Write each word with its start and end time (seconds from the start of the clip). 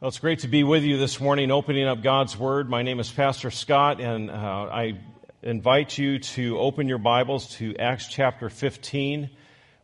Well, 0.00 0.08
it's 0.08 0.18
great 0.18 0.38
to 0.38 0.48
be 0.48 0.64
with 0.64 0.82
you 0.82 0.96
this 0.96 1.20
morning, 1.20 1.50
opening 1.50 1.86
up 1.86 2.02
God's 2.02 2.34
Word. 2.34 2.70
My 2.70 2.80
name 2.80 3.00
is 3.00 3.10
Pastor 3.10 3.50
Scott, 3.50 4.00
and 4.00 4.30
uh, 4.30 4.34
I 4.34 4.98
invite 5.42 5.98
you 5.98 6.20
to 6.20 6.58
open 6.58 6.88
your 6.88 6.96
Bibles 6.96 7.54
to 7.56 7.76
Acts 7.76 8.08
chapter 8.08 8.48
15. 8.48 9.28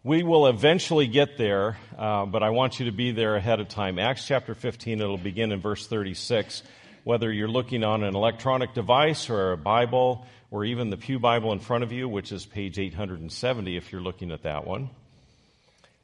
We 0.04 0.22
will 0.22 0.46
eventually 0.46 1.06
get 1.06 1.37
there, 1.37 1.76
uh, 1.98 2.24
but 2.24 2.42
I 2.42 2.48
want 2.48 2.80
you 2.80 2.87
to 2.87 2.92
be 2.92 3.12
there 3.12 3.37
ahead 3.37 3.60
of 3.60 3.68
time. 3.68 3.98
Acts 3.98 4.26
chapter 4.26 4.54
15, 4.54 5.02
it'll 5.02 5.18
begin 5.18 5.52
in 5.52 5.60
verse 5.60 5.87
36. 5.87 6.62
Whether 7.04 7.30
you're 7.30 7.46
looking 7.46 7.85
on 7.85 8.03
an 8.03 8.17
electronic 8.17 8.72
device 8.72 9.28
or 9.28 9.53
a 9.53 9.58
Bible, 9.58 10.24
or 10.51 10.64
even 10.64 10.88
the 10.88 10.96
Pew 10.96 11.19
Bible 11.19 11.53
in 11.53 11.58
front 11.58 11.85
of 11.85 11.92
you, 11.92 12.08
which 12.08 12.33
is 12.33 12.46
page 12.46 12.78
870 12.78 13.76
if 13.76 13.92
you're 13.92 14.01
looking 14.01 14.33
at 14.33 14.44
that 14.44 14.67
one. 14.67 14.88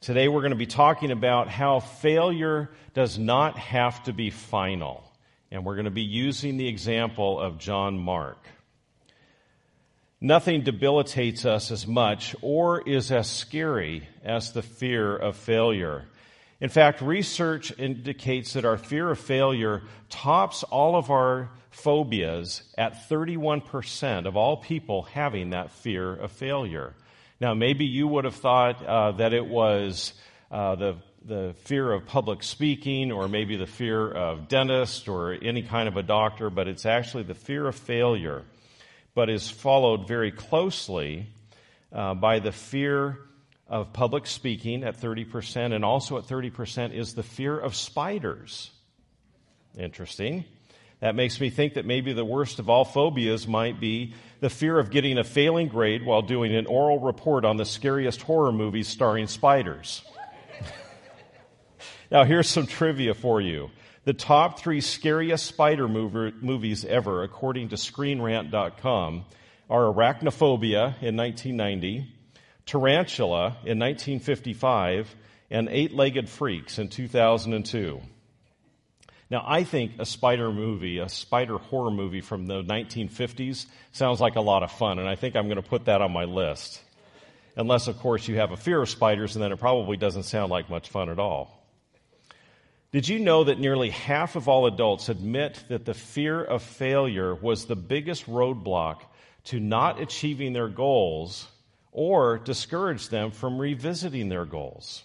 Today 0.03 0.27
we're 0.27 0.41
going 0.41 0.51
to 0.51 0.57
be 0.57 0.65
talking 0.65 1.11
about 1.11 1.47
how 1.47 1.79
failure 1.79 2.69
does 2.93 3.17
not 3.17 3.57
have 3.57 4.03
to 4.03 4.11
be 4.11 4.31
final. 4.31 5.01
And 5.49 5.63
we're 5.63 5.75
going 5.75 5.85
to 5.85 5.91
be 5.91 6.01
using 6.01 6.57
the 6.57 6.67
example 6.67 7.39
of 7.39 7.57
John 7.57 7.97
Mark. 7.97 8.45
Nothing 10.19 10.63
debilitates 10.63 11.45
us 11.45 11.71
as 11.71 11.87
much 11.87 12.35
or 12.41 12.81
is 12.81 13.13
as 13.13 13.29
scary 13.29 14.05
as 14.25 14.51
the 14.51 14.61
fear 14.61 15.15
of 15.15 15.37
failure. 15.37 16.03
In 16.59 16.67
fact, 16.67 17.01
research 17.01 17.71
indicates 17.79 18.51
that 18.53 18.65
our 18.65 18.77
fear 18.77 19.09
of 19.09 19.19
failure 19.19 19.83
tops 20.09 20.63
all 20.63 20.97
of 20.97 21.11
our 21.11 21.49
phobias 21.71 22.63
at 22.77 23.07
31% 23.07 24.25
of 24.25 24.35
all 24.35 24.57
people 24.57 25.03
having 25.03 25.51
that 25.51 25.71
fear 25.71 26.13
of 26.13 26.33
failure. 26.33 26.93
Now, 27.43 27.53
maybe 27.53 27.83
you 27.83 28.07
would 28.07 28.23
have 28.23 28.35
thought 28.35 28.81
uh, 28.85 29.11
that 29.17 29.33
it 29.33 29.45
was 29.45 30.13
uh, 30.49 30.75
the, 30.75 30.95
the 31.25 31.53
fear 31.65 31.91
of 31.91 32.05
public 32.05 32.41
speaking 32.41 33.11
or 33.11 33.27
maybe 33.27 33.57
the 33.57 33.65
fear 33.65 34.09
of 34.09 34.47
dentist 34.47 35.09
or 35.09 35.33
any 35.33 35.61
kind 35.61 35.89
of 35.89 35.97
a 35.97 36.03
doctor, 36.03 36.49
but 36.49 36.69
it's 36.69 36.85
actually 36.85 37.23
the 37.23 37.35
fear 37.35 37.67
of 37.67 37.75
failure, 37.75 38.43
but 39.13 39.29
is 39.29 39.49
followed 39.49 40.07
very 40.07 40.31
closely 40.31 41.27
uh, 41.91 42.13
by 42.13 42.39
the 42.39 42.53
fear 42.53 43.19
of 43.67 43.91
public 43.91 44.25
speaking 44.25 44.85
at 44.85 45.01
30%, 45.01 45.75
and 45.75 45.83
also 45.83 46.17
at 46.17 46.23
30% 46.23 46.93
is 46.93 47.13
the 47.13 47.23
fear 47.23 47.59
of 47.59 47.75
spiders. 47.75 48.71
Interesting. 49.77 50.45
That 51.03 51.15
makes 51.15 51.41
me 51.41 51.49
think 51.49 51.73
that 51.73 51.85
maybe 51.85 52.13
the 52.13 52.23
worst 52.23 52.59
of 52.59 52.69
all 52.69 52.85
phobias 52.85 53.45
might 53.45 53.77
be 53.77 54.13
the 54.39 54.49
fear 54.49 54.79
of 54.79 54.89
getting 54.89 55.17
a 55.17 55.25
failing 55.25 55.67
grade 55.67 56.05
while 56.05 56.21
doing 56.21 56.55
an 56.55 56.65
oral 56.65 56.97
report 56.97 57.43
on 57.43 57.57
the 57.57 57.65
scariest 57.65 58.21
horror 58.21 58.53
movies 58.53 58.87
starring 58.87 59.27
spiders. 59.27 60.01
now, 62.11 62.23
here's 62.23 62.47
some 62.47 62.65
trivia 62.65 63.13
for 63.13 63.41
you. 63.41 63.69
The 64.05 64.13
top 64.13 64.61
three 64.61 64.79
scariest 64.79 65.45
spider 65.45 65.89
movies 65.89 66.85
ever, 66.85 67.23
according 67.23 67.67
to 67.69 67.75
ScreenRant.com, 67.75 69.25
are 69.69 69.93
Arachnophobia 69.93 71.03
in 71.03 71.17
1990, 71.17 72.15
Tarantula 72.65 73.57
in 73.65 73.77
1955, 73.77 75.13
and 75.51 75.67
Eight 75.67 75.93
Legged 75.93 76.29
Freaks 76.29 76.79
in 76.79 76.87
2002. 76.87 78.01
Now, 79.33 79.43
I 79.47 79.63
think 79.63 79.93
a 79.97 80.05
spider 80.05 80.51
movie, 80.51 80.99
a 80.99 81.09
spider 81.09 81.57
horror 81.57 81.89
movie 81.89 82.21
from 82.21 82.45
the 82.45 82.61
1950s, 82.61 83.65
sounds 83.91 84.21
like 84.21 84.35
a 84.35 84.41
lot 84.41 84.61
of 84.61 84.71
fun, 84.71 84.99
and 84.99 85.09
I 85.09 85.15
think 85.15 85.35
I'm 85.35 85.47
going 85.47 85.55
to 85.55 85.67
put 85.67 85.85
that 85.85 86.03
on 86.03 86.11
my 86.11 86.25
list. 86.25 86.79
Unless, 87.55 87.87
of 87.87 87.97
course, 87.97 88.27
you 88.27 88.35
have 88.35 88.51
a 88.51 88.57
fear 88.57 88.79
of 88.79 88.89
spiders, 88.89 89.35
and 89.35 89.43
then 89.43 89.51
it 89.51 89.57
probably 89.57 89.97
doesn't 89.97 90.25
sound 90.25 90.51
like 90.51 90.69
much 90.69 90.89
fun 90.89 91.09
at 91.09 91.17
all. 91.17 91.65
Did 92.91 93.09
you 93.09 93.17
know 93.17 93.45
that 93.45 93.59
nearly 93.59 93.89
half 93.89 94.35
of 94.35 94.47
all 94.47 94.67
adults 94.67 95.09
admit 95.09 95.63
that 95.67 95.85
the 95.85 95.95
fear 95.95 96.39
of 96.43 96.61
failure 96.61 97.33
was 97.33 97.65
the 97.65 97.75
biggest 97.75 98.27
roadblock 98.27 99.01
to 99.45 99.59
not 99.59 99.99
achieving 99.99 100.53
their 100.53 100.69
goals 100.69 101.47
or 101.91 102.37
discouraged 102.37 103.09
them 103.09 103.31
from 103.31 103.57
revisiting 103.57 104.29
their 104.29 104.45
goals? 104.45 105.01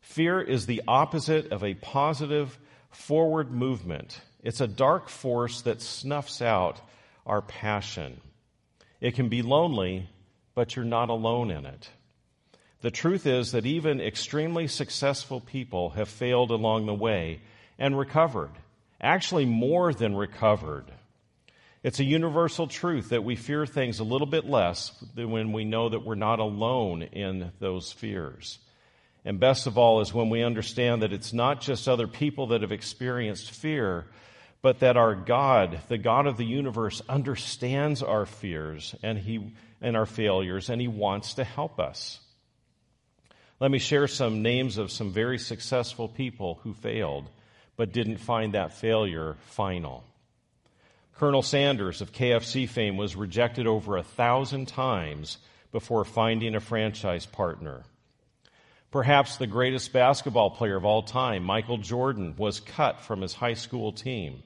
Fear 0.00 0.40
is 0.40 0.66
the 0.66 0.82
opposite 0.88 1.52
of 1.52 1.62
a 1.62 1.74
positive, 1.74 2.58
forward 2.96 3.52
movement. 3.52 4.20
It's 4.42 4.60
a 4.60 4.66
dark 4.66 5.08
force 5.08 5.62
that 5.62 5.82
snuffs 5.82 6.42
out 6.42 6.80
our 7.24 7.42
passion. 7.42 8.20
It 9.00 9.14
can 9.14 9.28
be 9.28 9.42
lonely, 9.42 10.08
but 10.54 10.74
you're 10.74 10.84
not 10.84 11.08
alone 11.08 11.50
in 11.50 11.66
it. 11.66 11.90
The 12.80 12.90
truth 12.90 13.26
is 13.26 13.52
that 13.52 13.66
even 13.66 14.00
extremely 14.00 14.66
successful 14.66 15.40
people 15.40 15.90
have 15.90 16.08
failed 16.08 16.50
along 16.50 16.86
the 16.86 16.94
way 16.94 17.40
and 17.78 17.98
recovered, 17.98 18.52
actually, 19.00 19.44
more 19.44 19.92
than 19.92 20.16
recovered. 20.16 20.86
It's 21.82 22.00
a 22.00 22.04
universal 22.04 22.66
truth 22.66 23.10
that 23.10 23.24
we 23.24 23.36
fear 23.36 23.66
things 23.66 24.00
a 24.00 24.04
little 24.04 24.26
bit 24.26 24.46
less 24.46 24.92
when 25.14 25.52
we 25.52 25.64
know 25.64 25.88
that 25.88 26.04
we're 26.04 26.14
not 26.16 26.40
alone 26.40 27.02
in 27.02 27.52
those 27.60 27.92
fears. 27.92 28.58
And 29.26 29.40
best 29.40 29.66
of 29.66 29.76
all 29.76 30.00
is 30.00 30.14
when 30.14 30.30
we 30.30 30.44
understand 30.44 31.02
that 31.02 31.12
it's 31.12 31.32
not 31.32 31.60
just 31.60 31.88
other 31.88 32.06
people 32.06 32.46
that 32.48 32.62
have 32.62 32.70
experienced 32.70 33.50
fear, 33.50 34.06
but 34.62 34.78
that 34.78 34.96
our 34.96 35.16
God, 35.16 35.80
the 35.88 35.98
God 35.98 36.28
of 36.28 36.36
the 36.36 36.44
universe, 36.44 37.02
understands 37.08 38.04
our 38.04 38.24
fears 38.24 38.94
and, 39.02 39.18
he, 39.18 39.52
and 39.82 39.96
our 39.96 40.06
failures, 40.06 40.70
and 40.70 40.80
He 40.80 40.86
wants 40.86 41.34
to 41.34 41.44
help 41.44 41.80
us. 41.80 42.20
Let 43.58 43.72
me 43.72 43.80
share 43.80 44.06
some 44.06 44.42
names 44.42 44.78
of 44.78 44.92
some 44.92 45.10
very 45.10 45.38
successful 45.38 46.06
people 46.06 46.60
who 46.62 46.72
failed, 46.72 47.28
but 47.76 47.92
didn't 47.92 48.18
find 48.18 48.54
that 48.54 48.74
failure 48.74 49.36
final. 49.46 50.04
Colonel 51.16 51.42
Sanders 51.42 52.00
of 52.00 52.12
KFC 52.12 52.68
fame 52.68 52.96
was 52.96 53.16
rejected 53.16 53.66
over 53.66 53.96
a 53.96 54.04
thousand 54.04 54.66
times 54.68 55.38
before 55.72 56.04
finding 56.04 56.54
a 56.54 56.60
franchise 56.60 57.26
partner. 57.26 57.82
Perhaps 58.90 59.36
the 59.36 59.46
greatest 59.46 59.92
basketball 59.92 60.50
player 60.50 60.76
of 60.76 60.84
all 60.84 61.02
time, 61.02 61.42
Michael 61.42 61.78
Jordan, 61.78 62.34
was 62.36 62.60
cut 62.60 63.00
from 63.00 63.20
his 63.20 63.34
high 63.34 63.54
school 63.54 63.92
team. 63.92 64.42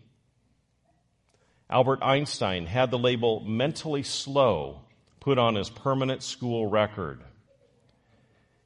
Albert 1.68 2.02
Einstein 2.02 2.66
had 2.66 2.90
the 2.90 2.98
label 2.98 3.40
mentally 3.40 4.02
slow 4.02 4.80
put 5.20 5.38
on 5.38 5.54
his 5.54 5.70
permanent 5.70 6.22
school 6.22 6.66
record. 6.66 7.20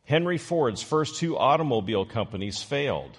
Henry 0.05 0.39
Ford's 0.39 0.83
first 0.83 1.17
two 1.17 1.37
automobile 1.37 2.05
companies 2.05 2.63
failed. 2.63 3.19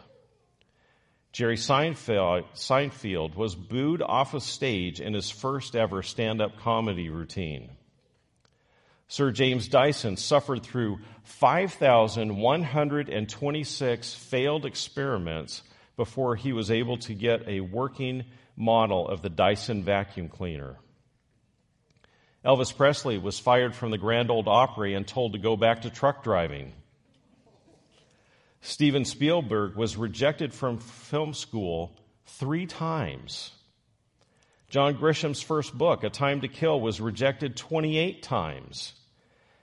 Jerry 1.31 1.57
Seinfeld, 1.57 3.35
was 3.35 3.55
booed 3.55 4.01
off 4.01 4.33
a 4.33 4.39
stage 4.39 5.01
in 5.01 5.13
his 5.13 5.29
first 5.29 5.75
ever 5.75 6.01
stand 6.01 6.41
up 6.41 6.57
comedy 6.59 7.09
routine. 7.09 7.71
Sir 9.07 9.31
James 9.31 9.67
Dyson 9.67 10.17
suffered 10.17 10.63
through 10.63 10.97
5,126 11.23 14.15
failed 14.15 14.65
experiments 14.65 15.61
before 15.95 16.35
he 16.35 16.51
was 16.53 16.71
able 16.71 16.97
to 16.97 17.13
get 17.13 17.47
a 17.47 17.61
working 17.61 18.25
model 18.57 19.07
of 19.07 19.21
the 19.21 19.29
Dyson 19.29 19.83
vacuum 19.83 20.29
cleaner. 20.29 20.77
Elvis 22.43 22.75
Presley 22.75 23.17
was 23.17 23.39
fired 23.39 23.73
from 23.75 23.91
the 23.91 23.97
Grand 23.97 24.29
Ole 24.29 24.47
Opry 24.47 24.93
and 24.93 25.07
told 25.07 25.33
to 25.33 25.39
go 25.39 25.57
back 25.57 25.81
to 25.81 25.89
truck 25.89 26.23
driving. 26.23 26.73
Steven 28.61 29.03
Spielberg 29.05 29.75
was 29.75 29.97
rejected 29.97 30.53
from 30.53 30.79
film 30.79 31.33
school 31.33 31.95
three 32.25 32.65
times. 32.65 33.51
John 34.69 34.95
Grisham's 34.95 35.41
first 35.41 35.77
book, 35.77 36.03
A 36.03 36.09
Time 36.09 36.41
to 36.41 36.47
Kill, 36.47 36.79
was 36.79 36.99
rejected 36.99 37.55
28 37.55 38.23
times. 38.23 38.93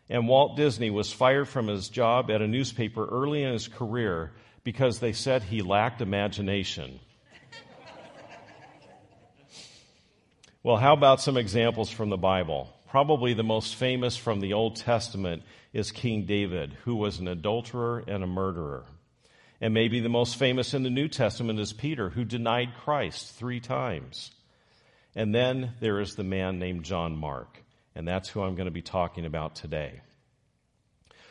And 0.08 0.28
Walt 0.28 0.56
Disney 0.56 0.90
was 0.90 1.12
fired 1.12 1.48
from 1.48 1.68
his 1.68 1.88
job 1.88 2.30
at 2.30 2.42
a 2.42 2.46
newspaper 2.46 3.06
early 3.06 3.42
in 3.42 3.52
his 3.52 3.68
career 3.68 4.32
because 4.64 5.00
they 5.00 5.12
said 5.12 5.42
he 5.42 5.62
lacked 5.62 6.00
imagination. 6.00 7.00
well, 10.62 10.76
how 10.76 10.92
about 10.92 11.20
some 11.20 11.36
examples 11.36 11.90
from 11.90 12.10
the 12.10 12.16
Bible? 12.16 12.72
Probably 12.88 13.34
the 13.34 13.42
most 13.42 13.74
famous 13.74 14.16
from 14.16 14.40
the 14.40 14.52
Old 14.52 14.76
Testament 14.76 15.42
is 15.72 15.90
King 15.90 16.26
David, 16.26 16.76
who 16.84 16.94
was 16.94 17.18
an 17.18 17.28
adulterer 17.28 18.04
and 18.06 18.22
a 18.22 18.26
murderer. 18.26 18.84
And 19.60 19.72
maybe 19.72 20.00
the 20.00 20.08
most 20.08 20.36
famous 20.36 20.74
in 20.74 20.82
the 20.82 20.90
New 20.90 21.08
Testament 21.08 21.58
is 21.58 21.72
Peter, 21.72 22.10
who 22.10 22.24
denied 22.24 22.74
Christ 22.84 23.34
three 23.34 23.60
times. 23.60 24.30
And 25.14 25.34
then 25.34 25.72
there 25.80 26.00
is 26.00 26.14
the 26.14 26.24
man 26.24 26.58
named 26.58 26.84
John 26.84 27.16
Mark, 27.16 27.62
and 27.94 28.08
that's 28.08 28.28
who 28.28 28.42
I'm 28.42 28.54
going 28.54 28.66
to 28.66 28.70
be 28.70 28.82
talking 28.82 29.26
about 29.26 29.54
today. 29.54 30.00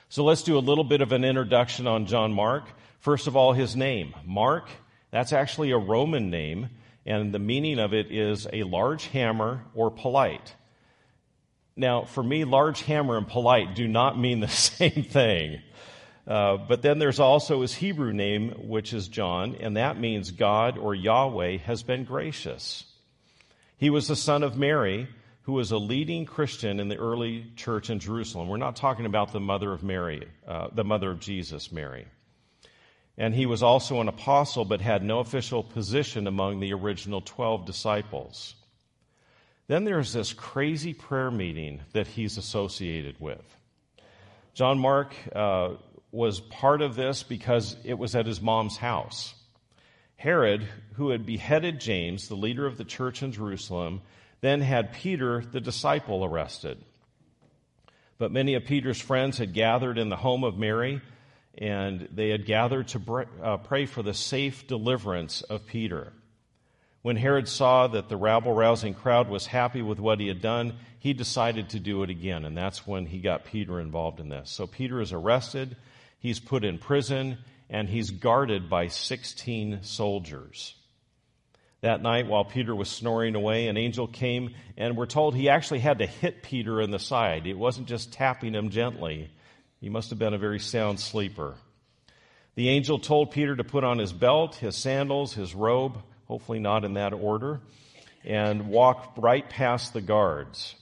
So 0.09 0.23
let's 0.23 0.43
do 0.43 0.57
a 0.57 0.59
little 0.59 0.83
bit 0.83 1.01
of 1.01 1.11
an 1.13 1.23
introduction 1.23 1.87
on 1.87 2.05
John 2.05 2.33
Mark. 2.33 2.65
First 2.99 3.27
of 3.27 3.35
all, 3.35 3.53
his 3.53 3.75
name. 3.75 4.13
Mark, 4.25 4.69
that's 5.09 5.33
actually 5.33 5.71
a 5.71 5.77
Roman 5.77 6.29
name, 6.29 6.69
and 7.05 7.33
the 7.33 7.39
meaning 7.39 7.79
of 7.79 7.93
it 7.93 8.11
is 8.11 8.47
a 8.51 8.63
large 8.63 9.07
hammer 9.07 9.63
or 9.73 9.89
polite. 9.89 10.53
Now, 11.75 12.03
for 12.03 12.21
me, 12.21 12.43
large 12.43 12.81
hammer 12.83 13.17
and 13.17 13.27
polite 13.27 13.73
do 13.73 13.87
not 13.87 14.19
mean 14.19 14.41
the 14.41 14.47
same 14.49 15.03
thing. 15.03 15.61
Uh, 16.27 16.57
but 16.57 16.83
then 16.83 16.99
there's 16.99 17.19
also 17.19 17.61
his 17.61 17.73
Hebrew 17.73 18.13
name, 18.13 18.51
which 18.67 18.93
is 18.93 19.07
John, 19.07 19.55
and 19.59 19.77
that 19.77 19.99
means 19.99 20.29
God 20.29 20.77
or 20.77 20.93
Yahweh 20.93 21.57
has 21.59 21.81
been 21.81 22.03
gracious. 22.03 22.83
He 23.81 23.89
was 23.89 24.07
the 24.07 24.15
son 24.15 24.43
of 24.43 24.55
Mary, 24.55 25.07
who 25.41 25.53
was 25.53 25.71
a 25.71 25.77
leading 25.79 26.27
Christian 26.27 26.79
in 26.79 26.87
the 26.87 26.97
early 26.97 27.47
church 27.55 27.89
in 27.89 27.97
Jerusalem. 27.97 28.47
We're 28.47 28.57
not 28.57 28.75
talking 28.75 29.07
about 29.07 29.33
the 29.33 29.39
mother 29.39 29.73
of 29.73 29.81
Mary, 29.81 30.27
uh, 30.47 30.67
the 30.71 30.83
mother 30.83 31.09
of 31.09 31.19
Jesus, 31.19 31.71
Mary. 31.71 32.05
And 33.17 33.33
he 33.33 33.47
was 33.47 33.63
also 33.63 33.99
an 33.99 34.07
apostle, 34.07 34.65
but 34.65 34.81
had 34.81 35.03
no 35.03 35.17
official 35.17 35.63
position 35.63 36.27
among 36.27 36.59
the 36.59 36.73
original 36.73 37.21
12 37.21 37.65
disciples. 37.65 38.53
Then 39.65 39.83
there's 39.83 40.13
this 40.13 40.31
crazy 40.31 40.93
prayer 40.93 41.31
meeting 41.31 41.81
that 41.93 42.05
he's 42.05 42.37
associated 42.37 43.15
with. 43.19 43.57
John 44.53 44.77
Mark 44.77 45.15
uh, 45.35 45.69
was 46.11 46.39
part 46.39 46.83
of 46.83 46.93
this 46.93 47.23
because 47.23 47.75
it 47.83 47.97
was 47.97 48.15
at 48.15 48.27
his 48.27 48.41
mom's 48.41 48.77
house. 48.77 49.33
Herod, 50.21 50.67
who 50.97 51.09
had 51.09 51.25
beheaded 51.25 51.81
James, 51.81 52.27
the 52.27 52.35
leader 52.35 52.67
of 52.67 52.77
the 52.77 52.83
church 52.83 53.23
in 53.23 53.31
Jerusalem, 53.31 54.01
then 54.41 54.61
had 54.61 54.93
Peter, 54.93 55.43
the 55.43 55.59
disciple, 55.59 56.23
arrested. 56.23 56.77
But 58.19 58.31
many 58.31 58.53
of 58.53 58.65
Peter's 58.65 59.01
friends 59.01 59.39
had 59.39 59.51
gathered 59.51 59.97
in 59.97 60.09
the 60.09 60.15
home 60.15 60.43
of 60.43 60.59
Mary, 60.59 61.01
and 61.57 62.07
they 62.13 62.29
had 62.29 62.45
gathered 62.45 62.89
to 62.89 63.25
uh, 63.41 63.57
pray 63.57 63.87
for 63.87 64.03
the 64.03 64.13
safe 64.13 64.67
deliverance 64.67 65.41
of 65.41 65.65
Peter. 65.65 66.13
When 67.01 67.15
Herod 67.15 67.47
saw 67.47 67.87
that 67.87 68.07
the 68.07 68.15
rabble 68.15 68.53
rousing 68.53 68.93
crowd 68.93 69.27
was 69.27 69.47
happy 69.47 69.81
with 69.81 69.97
what 69.99 70.19
he 70.19 70.27
had 70.27 70.39
done, 70.39 70.75
he 70.99 71.13
decided 71.13 71.69
to 71.69 71.79
do 71.79 72.03
it 72.03 72.11
again, 72.11 72.45
and 72.45 72.55
that's 72.55 72.85
when 72.85 73.07
he 73.07 73.17
got 73.17 73.45
Peter 73.45 73.79
involved 73.79 74.19
in 74.19 74.29
this. 74.29 74.51
So 74.51 74.67
Peter 74.67 75.01
is 75.01 75.13
arrested, 75.13 75.77
he's 76.19 76.39
put 76.39 76.63
in 76.63 76.77
prison, 76.77 77.39
and 77.71 77.87
he's 77.87 78.11
guarded 78.11 78.69
by 78.69 78.87
16 78.87 79.79
soldiers. 79.81 80.75
That 81.79 82.03
night, 82.03 82.27
while 82.27 82.43
Peter 82.43 82.75
was 82.75 82.89
snoring 82.89 83.33
away, 83.33 83.67
an 83.67 83.77
angel 83.77 84.05
came, 84.05 84.53
and 84.77 84.95
we're 84.95 85.07
told 85.07 85.33
he 85.33 85.49
actually 85.49 85.79
had 85.79 85.99
to 85.99 86.05
hit 86.05 86.43
Peter 86.43 86.81
in 86.81 86.91
the 86.91 86.99
side. 86.99 87.47
It 87.47 87.57
wasn't 87.57 87.87
just 87.87 88.13
tapping 88.13 88.53
him 88.53 88.69
gently. 88.69 89.31
He 89.79 89.89
must 89.89 90.11
have 90.11 90.19
been 90.19 90.35
a 90.35 90.37
very 90.37 90.59
sound 90.59 90.99
sleeper. 90.99 91.55
The 92.53 92.69
angel 92.69 92.99
told 92.99 93.31
Peter 93.31 93.55
to 93.55 93.63
put 93.63 93.85
on 93.85 93.97
his 93.97 94.13
belt, 94.13 94.55
his 94.55 94.75
sandals, 94.75 95.33
his 95.33 95.55
robe, 95.55 95.97
hopefully 96.25 96.59
not 96.59 96.83
in 96.83 96.95
that 96.95 97.13
order, 97.13 97.61
and 98.25 98.67
walk 98.67 99.13
right 99.17 99.49
past 99.49 99.93
the 99.93 100.01
guards. 100.01 100.75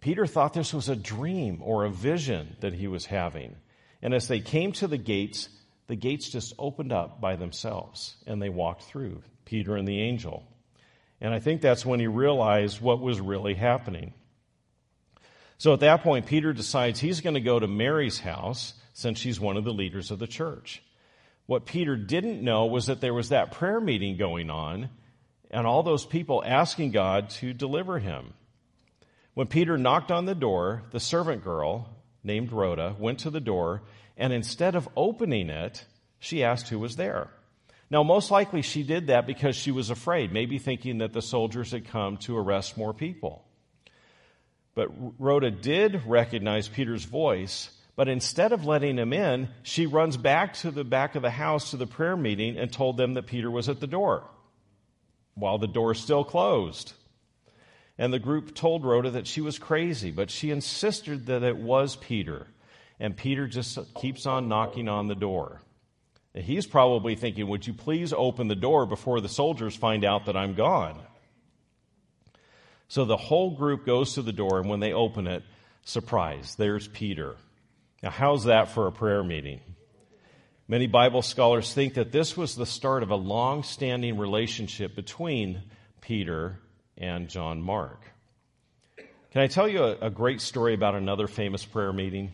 Peter 0.00 0.26
thought 0.26 0.54
this 0.54 0.74
was 0.74 0.88
a 0.88 0.96
dream 0.96 1.60
or 1.62 1.84
a 1.84 1.90
vision 1.90 2.56
that 2.60 2.72
he 2.72 2.88
was 2.88 3.06
having. 3.06 3.54
And 4.00 4.14
as 4.14 4.26
they 4.26 4.40
came 4.40 4.72
to 4.72 4.88
the 4.88 4.98
gates, 4.98 5.48
the 5.86 5.96
gates 5.96 6.28
just 6.28 6.54
opened 6.58 6.92
up 6.92 7.20
by 7.20 7.36
themselves 7.36 8.16
and 8.26 8.40
they 8.40 8.48
walked 8.48 8.84
through, 8.84 9.22
Peter 9.44 9.76
and 9.76 9.86
the 9.86 10.00
angel. 10.00 10.44
And 11.20 11.32
I 11.32 11.38
think 11.38 11.60
that's 11.60 11.86
when 11.86 12.00
he 12.00 12.06
realized 12.06 12.80
what 12.80 13.00
was 13.00 13.20
really 13.20 13.54
happening. 13.54 14.14
So 15.58 15.72
at 15.72 15.80
that 15.80 16.02
point, 16.02 16.26
Peter 16.26 16.52
decides 16.52 16.98
he's 16.98 17.20
going 17.20 17.34
to 17.34 17.40
go 17.40 17.58
to 17.60 17.68
Mary's 17.68 18.18
house 18.18 18.74
since 18.94 19.18
she's 19.18 19.38
one 19.38 19.56
of 19.56 19.64
the 19.64 19.72
leaders 19.72 20.10
of 20.10 20.18
the 20.18 20.26
church. 20.26 20.82
What 21.46 21.66
Peter 21.66 21.96
didn't 21.96 22.42
know 22.42 22.66
was 22.66 22.86
that 22.86 23.00
there 23.00 23.14
was 23.14 23.28
that 23.28 23.52
prayer 23.52 23.80
meeting 23.80 24.16
going 24.16 24.50
on 24.50 24.90
and 25.50 25.66
all 25.66 25.82
those 25.82 26.06
people 26.06 26.42
asking 26.44 26.90
God 26.90 27.30
to 27.30 27.52
deliver 27.52 27.98
him. 27.98 28.32
When 29.34 29.46
Peter 29.46 29.78
knocked 29.78 30.10
on 30.10 30.24
the 30.24 30.34
door, 30.34 30.82
the 30.90 31.00
servant 31.00 31.44
girl, 31.44 31.88
named 32.24 32.52
Rhoda, 32.52 32.96
went 32.98 33.20
to 33.20 33.30
the 33.30 33.40
door, 33.40 33.82
and 34.22 34.32
instead 34.32 34.76
of 34.76 34.88
opening 34.96 35.50
it, 35.50 35.84
she 36.20 36.44
asked 36.44 36.68
who 36.68 36.78
was 36.78 36.94
there. 36.94 37.28
Now, 37.90 38.04
most 38.04 38.30
likely 38.30 38.62
she 38.62 38.84
did 38.84 39.08
that 39.08 39.26
because 39.26 39.56
she 39.56 39.72
was 39.72 39.90
afraid, 39.90 40.32
maybe 40.32 40.58
thinking 40.58 40.98
that 40.98 41.12
the 41.12 41.20
soldiers 41.20 41.72
had 41.72 41.88
come 41.88 42.18
to 42.18 42.38
arrest 42.38 42.76
more 42.76 42.94
people. 42.94 43.44
But 44.76 44.90
Rhoda 45.18 45.50
did 45.50 46.06
recognize 46.06 46.68
Peter's 46.68 47.04
voice, 47.04 47.68
but 47.96 48.06
instead 48.06 48.52
of 48.52 48.64
letting 48.64 48.96
him 48.96 49.12
in, 49.12 49.48
she 49.64 49.86
runs 49.86 50.16
back 50.16 50.54
to 50.58 50.70
the 50.70 50.84
back 50.84 51.16
of 51.16 51.22
the 51.22 51.30
house 51.30 51.72
to 51.72 51.76
the 51.76 51.88
prayer 51.88 52.16
meeting 52.16 52.56
and 52.56 52.72
told 52.72 52.98
them 52.98 53.14
that 53.14 53.26
Peter 53.26 53.50
was 53.50 53.68
at 53.68 53.80
the 53.80 53.88
door 53.88 54.22
while 55.34 55.58
the 55.58 55.66
door 55.66 55.94
still 55.94 56.22
closed. 56.22 56.92
And 57.98 58.12
the 58.12 58.20
group 58.20 58.54
told 58.54 58.84
Rhoda 58.84 59.10
that 59.10 59.26
she 59.26 59.40
was 59.40 59.58
crazy, 59.58 60.12
but 60.12 60.30
she 60.30 60.52
insisted 60.52 61.26
that 61.26 61.42
it 61.42 61.56
was 61.56 61.96
Peter. 61.96 62.46
And 63.02 63.16
Peter 63.16 63.48
just 63.48 63.80
keeps 63.96 64.26
on 64.26 64.46
knocking 64.46 64.88
on 64.88 65.08
the 65.08 65.16
door. 65.16 65.60
He's 66.34 66.68
probably 66.68 67.16
thinking, 67.16 67.48
Would 67.48 67.66
you 67.66 67.74
please 67.74 68.12
open 68.12 68.46
the 68.46 68.54
door 68.54 68.86
before 68.86 69.20
the 69.20 69.28
soldiers 69.28 69.74
find 69.74 70.04
out 70.04 70.26
that 70.26 70.36
I'm 70.36 70.54
gone? 70.54 71.02
So 72.86 73.04
the 73.04 73.16
whole 73.16 73.56
group 73.56 73.84
goes 73.84 74.14
to 74.14 74.22
the 74.22 74.32
door, 74.32 74.60
and 74.60 74.70
when 74.70 74.78
they 74.78 74.92
open 74.92 75.26
it, 75.26 75.42
surprise, 75.84 76.54
there's 76.54 76.86
Peter. 76.86 77.34
Now, 78.04 78.10
how's 78.10 78.44
that 78.44 78.68
for 78.68 78.86
a 78.86 78.92
prayer 78.92 79.24
meeting? 79.24 79.58
Many 80.68 80.86
Bible 80.86 81.22
scholars 81.22 81.74
think 81.74 81.94
that 81.94 82.12
this 82.12 82.36
was 82.36 82.54
the 82.54 82.66
start 82.66 83.02
of 83.02 83.10
a 83.10 83.16
long 83.16 83.64
standing 83.64 84.16
relationship 84.16 84.94
between 84.94 85.64
Peter 86.00 86.60
and 86.96 87.28
John 87.28 87.62
Mark. 87.62 88.00
Can 89.32 89.42
I 89.42 89.48
tell 89.48 89.66
you 89.66 89.82
a, 89.82 89.96
a, 90.02 90.10
great 90.10 90.40
story 90.40 90.74
about 90.74 90.94
another 90.94 91.26
famous 91.26 91.64
prayer 91.64 91.92
meeting? 91.92 92.32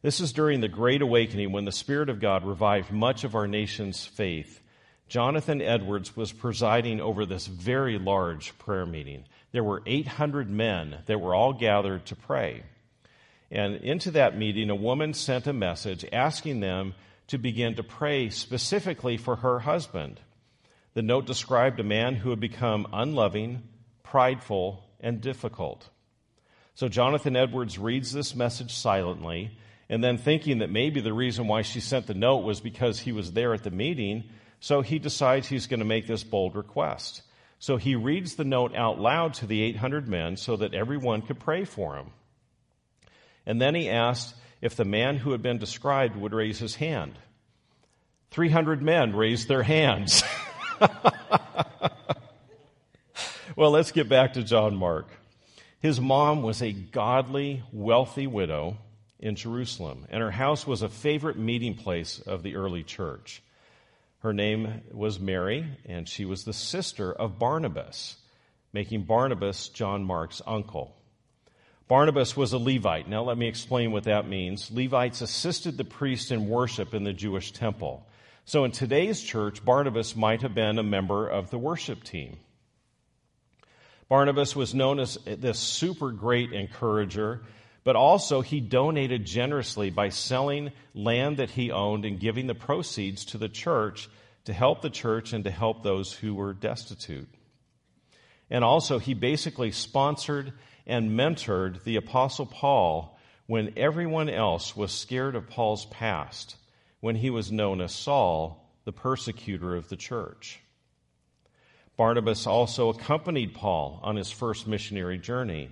This 0.00 0.20
is 0.20 0.32
during 0.32 0.60
the 0.60 0.68
Great 0.68 1.02
Awakening 1.02 1.50
when 1.50 1.64
the 1.64 1.72
Spirit 1.72 2.08
of 2.08 2.20
God 2.20 2.44
revived 2.44 2.92
much 2.92 3.24
of 3.24 3.34
our 3.34 3.48
nation's 3.48 4.06
faith. 4.06 4.62
Jonathan 5.08 5.60
Edwards 5.60 6.16
was 6.16 6.30
presiding 6.30 7.00
over 7.00 7.26
this 7.26 7.48
very 7.48 7.98
large 7.98 8.56
prayer 8.58 8.86
meeting. 8.86 9.24
There 9.50 9.64
were 9.64 9.82
800 9.86 10.48
men 10.48 10.98
that 11.06 11.20
were 11.20 11.34
all 11.34 11.52
gathered 11.52 12.06
to 12.06 12.16
pray. 12.16 12.62
And 13.50 13.76
into 13.76 14.12
that 14.12 14.38
meeting, 14.38 14.70
a 14.70 14.76
woman 14.76 15.14
sent 15.14 15.48
a 15.48 15.52
message 15.52 16.04
asking 16.12 16.60
them 16.60 16.94
to 17.26 17.38
begin 17.38 17.74
to 17.74 17.82
pray 17.82 18.30
specifically 18.30 19.16
for 19.16 19.36
her 19.36 19.58
husband. 19.58 20.20
The 20.94 21.02
note 21.02 21.26
described 21.26 21.80
a 21.80 21.84
man 21.84 22.14
who 22.14 22.30
had 22.30 22.40
become 22.40 22.86
unloving, 22.92 23.64
prideful, 24.04 24.84
and 25.00 25.20
difficult. 25.20 25.88
So 26.76 26.88
Jonathan 26.88 27.34
Edwards 27.34 27.78
reads 27.78 28.12
this 28.12 28.36
message 28.36 28.72
silently, 28.72 29.58
and 29.88 30.04
then 30.04 30.18
thinking 30.18 30.58
that 30.58 30.70
maybe 30.70 31.00
the 31.00 31.12
reason 31.12 31.46
why 31.46 31.62
she 31.62 31.80
sent 31.80 32.06
the 32.06 32.14
note 32.14 32.44
was 32.44 32.60
because 32.60 33.00
he 33.00 33.12
was 33.12 33.32
there 33.32 33.54
at 33.54 33.62
the 33.62 33.70
meeting, 33.70 34.24
so 34.60 34.82
he 34.82 34.98
decides 34.98 35.48
he's 35.48 35.66
going 35.66 35.80
to 35.80 35.86
make 35.86 36.06
this 36.06 36.24
bold 36.24 36.56
request. 36.56 37.22
So 37.58 37.76
he 37.76 37.96
reads 37.96 38.34
the 38.36 38.44
note 38.44 38.74
out 38.74 39.00
loud 39.00 39.34
to 39.34 39.46
the 39.46 39.62
800 39.62 40.06
men 40.06 40.36
so 40.36 40.56
that 40.56 40.74
everyone 40.74 41.22
could 41.22 41.40
pray 41.40 41.64
for 41.64 41.96
him. 41.96 42.10
And 43.46 43.60
then 43.60 43.74
he 43.74 43.88
asked 43.88 44.34
if 44.60 44.76
the 44.76 44.84
man 44.84 45.16
who 45.16 45.32
had 45.32 45.42
been 45.42 45.58
described 45.58 46.16
would 46.16 46.34
raise 46.34 46.58
his 46.58 46.74
hand. 46.74 47.18
300 48.30 48.82
men 48.82 49.16
raised 49.16 49.48
their 49.48 49.62
hands. 49.62 50.22
well, 53.56 53.70
let's 53.70 53.90
get 53.90 54.08
back 54.08 54.34
to 54.34 54.42
John 54.42 54.76
Mark. 54.76 55.08
His 55.80 55.98
mom 56.00 56.42
was 56.42 56.60
a 56.60 56.72
godly, 56.72 57.62
wealthy 57.72 58.26
widow 58.26 58.76
in 59.20 59.34
Jerusalem, 59.34 60.06
and 60.10 60.22
her 60.22 60.30
house 60.30 60.66
was 60.66 60.82
a 60.82 60.88
favorite 60.88 61.38
meeting 61.38 61.74
place 61.74 62.20
of 62.20 62.42
the 62.42 62.56
early 62.56 62.82
church. 62.82 63.42
Her 64.20 64.32
name 64.32 64.82
was 64.92 65.20
Mary, 65.20 65.66
and 65.84 66.08
she 66.08 66.24
was 66.24 66.44
the 66.44 66.52
sister 66.52 67.12
of 67.12 67.38
Barnabas, 67.38 68.16
making 68.72 69.04
Barnabas 69.04 69.68
John 69.68 70.04
Mark's 70.04 70.42
uncle. 70.46 70.94
Barnabas 71.88 72.36
was 72.36 72.52
a 72.52 72.58
Levite. 72.58 73.08
Now, 73.08 73.22
let 73.22 73.38
me 73.38 73.48
explain 73.48 73.92
what 73.92 74.04
that 74.04 74.28
means. 74.28 74.70
Levites 74.70 75.22
assisted 75.22 75.76
the 75.76 75.84
priest 75.84 76.30
in 76.30 76.48
worship 76.48 76.92
in 76.92 77.04
the 77.04 77.14
Jewish 77.14 77.52
temple. 77.52 78.06
So, 78.44 78.64
in 78.64 78.72
today's 78.72 79.22
church, 79.22 79.64
Barnabas 79.64 80.14
might 80.14 80.42
have 80.42 80.54
been 80.54 80.78
a 80.78 80.82
member 80.82 81.26
of 81.26 81.50
the 81.50 81.58
worship 81.58 82.04
team. 82.04 82.36
Barnabas 84.08 84.56
was 84.56 84.74
known 84.74 85.00
as 85.00 85.16
this 85.24 85.58
super 85.58 86.10
great 86.12 86.52
encourager, 86.52 87.42
but 87.84 87.96
also 87.96 88.40
he 88.40 88.60
donated 88.60 89.24
generously 89.24 89.90
by 89.90 90.08
selling 90.08 90.72
land 90.94 91.38
that 91.38 91.50
he 91.50 91.70
owned 91.70 92.04
and 92.04 92.20
giving 92.20 92.46
the 92.46 92.54
proceeds 92.54 93.24
to 93.24 93.38
the 93.38 93.48
church 93.48 94.08
to 94.44 94.52
help 94.52 94.82
the 94.82 94.90
church 94.90 95.32
and 95.32 95.44
to 95.44 95.50
help 95.50 95.82
those 95.82 96.12
who 96.12 96.34
were 96.34 96.52
destitute. 96.52 97.28
And 98.50 98.64
also, 98.64 98.98
he 98.98 99.14
basically 99.14 99.72
sponsored 99.72 100.52
and 100.86 101.10
mentored 101.10 101.84
the 101.84 101.96
Apostle 101.96 102.46
Paul 102.46 103.18
when 103.46 103.74
everyone 103.76 104.28
else 104.28 104.76
was 104.76 104.92
scared 104.92 105.34
of 105.34 105.48
Paul's 105.48 105.86
past, 105.86 106.56
when 107.00 107.16
he 107.16 107.30
was 107.30 107.52
known 107.52 107.80
as 107.80 107.94
Saul, 107.94 108.70
the 108.84 108.92
persecutor 108.92 109.76
of 109.76 109.88
the 109.88 109.96
church. 109.96 110.60
Barnabas 111.96 112.46
also 112.46 112.88
accompanied 112.90 113.54
Paul 113.54 114.00
on 114.02 114.16
his 114.16 114.30
first 114.30 114.66
missionary 114.66 115.18
journey. 115.18 115.70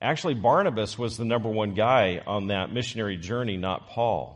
Actually, 0.00 0.34
Barnabas 0.34 0.96
was 0.96 1.16
the 1.16 1.24
number 1.24 1.48
one 1.48 1.74
guy 1.74 2.22
on 2.26 2.48
that 2.48 2.72
missionary 2.72 3.16
journey, 3.16 3.56
not 3.56 3.88
Paul. 3.88 4.34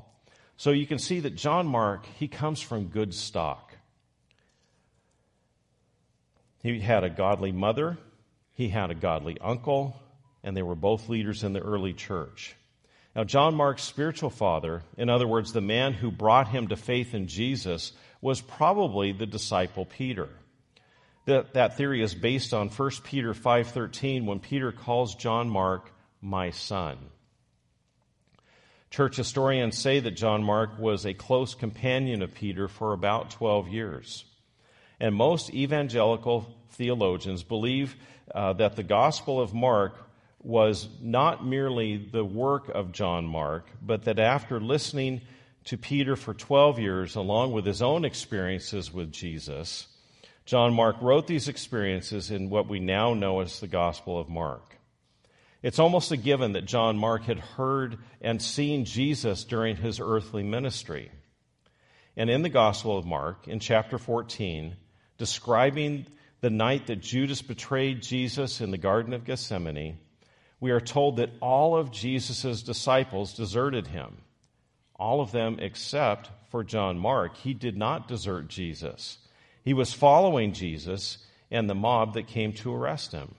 So 0.57 0.71
you 0.71 0.87
can 0.87 0.99
see 0.99 1.21
that 1.21 1.37
John 1.37 1.66
Mark, 1.66 2.07
he 2.19 2.28
comes 2.28 2.61
from 2.61 2.87
good 2.87 3.14
stock. 3.14 3.75
He 6.62 6.81
had 6.81 7.04
a 7.04 7.11
godly 7.11 7.52
mother, 7.52 7.99
he 8.52 8.69
had 8.69 8.90
a 8.90 8.95
godly 8.95 9.37
uncle, 9.40 9.97
and 10.45 10.57
they 10.57 10.62
were 10.62 10.75
both 10.75 11.09
leaders 11.09 11.42
in 11.45 11.52
the 11.52 11.61
early 11.61 11.92
church. 11.92 12.57
Now, 13.14 13.25
John 13.25 13.54
Mark's 13.54 13.83
spiritual 13.83 14.31
father, 14.31 14.83
in 14.97 15.11
other 15.11 15.28
words, 15.28 15.52
the 15.52 15.61
man 15.61 15.92
who 15.92 16.11
brought 16.11 16.49
him 16.49 16.69
to 16.69 16.76
faith 16.76 17.14
in 17.14 17.26
Jesus, 17.26 17.92
was 18.21 18.40
probably 18.40 19.12
the 19.12 19.26
disciple 19.26 19.85
Peter. 19.85 20.28
That, 21.24 21.54
that 21.54 21.76
theory 21.76 22.02
is 22.02 22.14
based 22.14 22.52
on 22.52 22.68
1 22.68 22.90
Peter 23.04 23.32
5.13 23.32 24.24
when 24.24 24.40
Peter 24.40 24.72
calls 24.72 25.14
John 25.14 25.48
Mark 25.48 25.92
my 26.20 26.50
son. 26.50 26.98
Church 28.90 29.16
historians 29.16 29.78
say 29.78 30.00
that 30.00 30.10
John 30.12 30.42
Mark 30.42 30.78
was 30.78 31.06
a 31.06 31.14
close 31.14 31.54
companion 31.54 32.22
of 32.22 32.34
Peter 32.34 32.68
for 32.68 32.92
about 32.92 33.30
12 33.30 33.68
years. 33.68 34.24
And 35.00 35.14
most 35.14 35.54
evangelical 35.54 36.54
theologians 36.70 37.42
believe 37.42 37.96
uh, 38.34 38.52
that 38.54 38.76
the 38.76 38.82
Gospel 38.82 39.40
of 39.40 39.54
Mark 39.54 39.94
was 40.42 40.88
not 41.00 41.46
merely 41.46 41.96
the 41.96 42.24
work 42.24 42.68
of 42.68 42.92
John 42.92 43.26
Mark, 43.26 43.66
but 43.80 44.04
that 44.04 44.18
after 44.18 44.60
listening 44.60 45.20
to 45.64 45.78
Peter 45.78 46.16
for 46.16 46.34
12 46.34 46.78
years, 46.78 47.14
along 47.14 47.52
with 47.52 47.64
his 47.64 47.80
own 47.80 48.04
experiences 48.04 48.92
with 48.92 49.12
Jesus, 49.12 49.86
John 50.44 50.75
Mark 50.75 50.96
wrote 51.00 51.26
these 51.26 51.49
experiences 51.49 52.30
in 52.30 52.50
what 52.50 52.68
we 52.68 52.80
now 52.80 53.14
know 53.14 53.40
as 53.40 53.61
the 53.61 53.68
Gospel 53.68 54.18
of 54.18 54.28
Mark. 54.28 54.76
It's 55.62 55.78
almost 55.78 56.11
a 56.11 56.16
given 56.16 56.52
that 56.52 56.64
John 56.64 56.99
Mark 56.99 57.25
had 57.25 57.38
heard 57.38 57.99
and 58.20 58.42
seen 58.42 58.84
Jesus 58.84 59.44
during 59.44 59.76
his 59.76 60.00
earthly 60.00 60.42
ministry. 60.42 61.12
And 62.16 62.28
in 62.28 62.42
the 62.42 62.49
Gospel 62.49 62.99
of 62.99 63.06
Mark, 63.06 63.46
in 63.46 63.61
chapter 63.61 63.96
14, 63.96 64.76
describing 65.18 66.06
the 66.40 66.50
night 66.50 66.88
that 66.88 67.00
Judas 67.00 67.40
betrayed 67.40 68.02
Jesus 68.02 68.61
in 68.61 68.72
the 68.72 68.78
Garden 68.78 69.12
of 69.12 69.25
Gethsemane, 69.25 69.99
we 70.58 70.72
are 70.72 70.80
told 70.80 71.16
that 71.16 71.30
all 71.40 71.76
of 71.76 71.92
Jesus' 71.92 72.62
disciples 72.62 73.34
deserted 73.34 73.87
him. 73.87 74.18
All 74.96 75.20
of 75.20 75.30
them 75.30 75.58
except 75.61 76.30
for 76.50 76.64
John 76.64 76.99
Mark. 76.99 77.37
He 77.37 77.54
did 77.54 77.76
not 77.76 78.08
desert 78.08 78.49
Jesus. 78.49 79.18
He 79.64 79.75
was 79.75 79.92
following 79.92 80.52
Jesus 80.52 81.19
and 81.50 81.69
the 81.69 81.75
mob 81.75 82.14
that 82.14 82.26
came 82.26 82.52
to 82.54 82.75
arrest 82.75 83.12
him. 83.12 83.35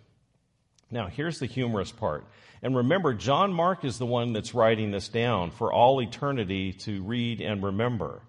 Now, 0.89 1.07
here's 1.07 1.39
the 1.39 1.47
humorous 1.47 1.91
part. 1.91 2.25
And 2.61 2.75
remember, 2.75 3.13
John 3.13 3.51
Mark 3.51 3.83
is 3.83 3.97
the 3.97 4.05
one 4.05 4.31
that's 4.31 4.53
writing 4.53 4.91
this 4.91 5.09
down 5.09 5.51
for 5.51 5.73
all 5.73 6.01
eternity 6.01 6.73
to 6.73 7.01
read 7.03 7.41
and 7.41 7.63
remember. 7.63 8.21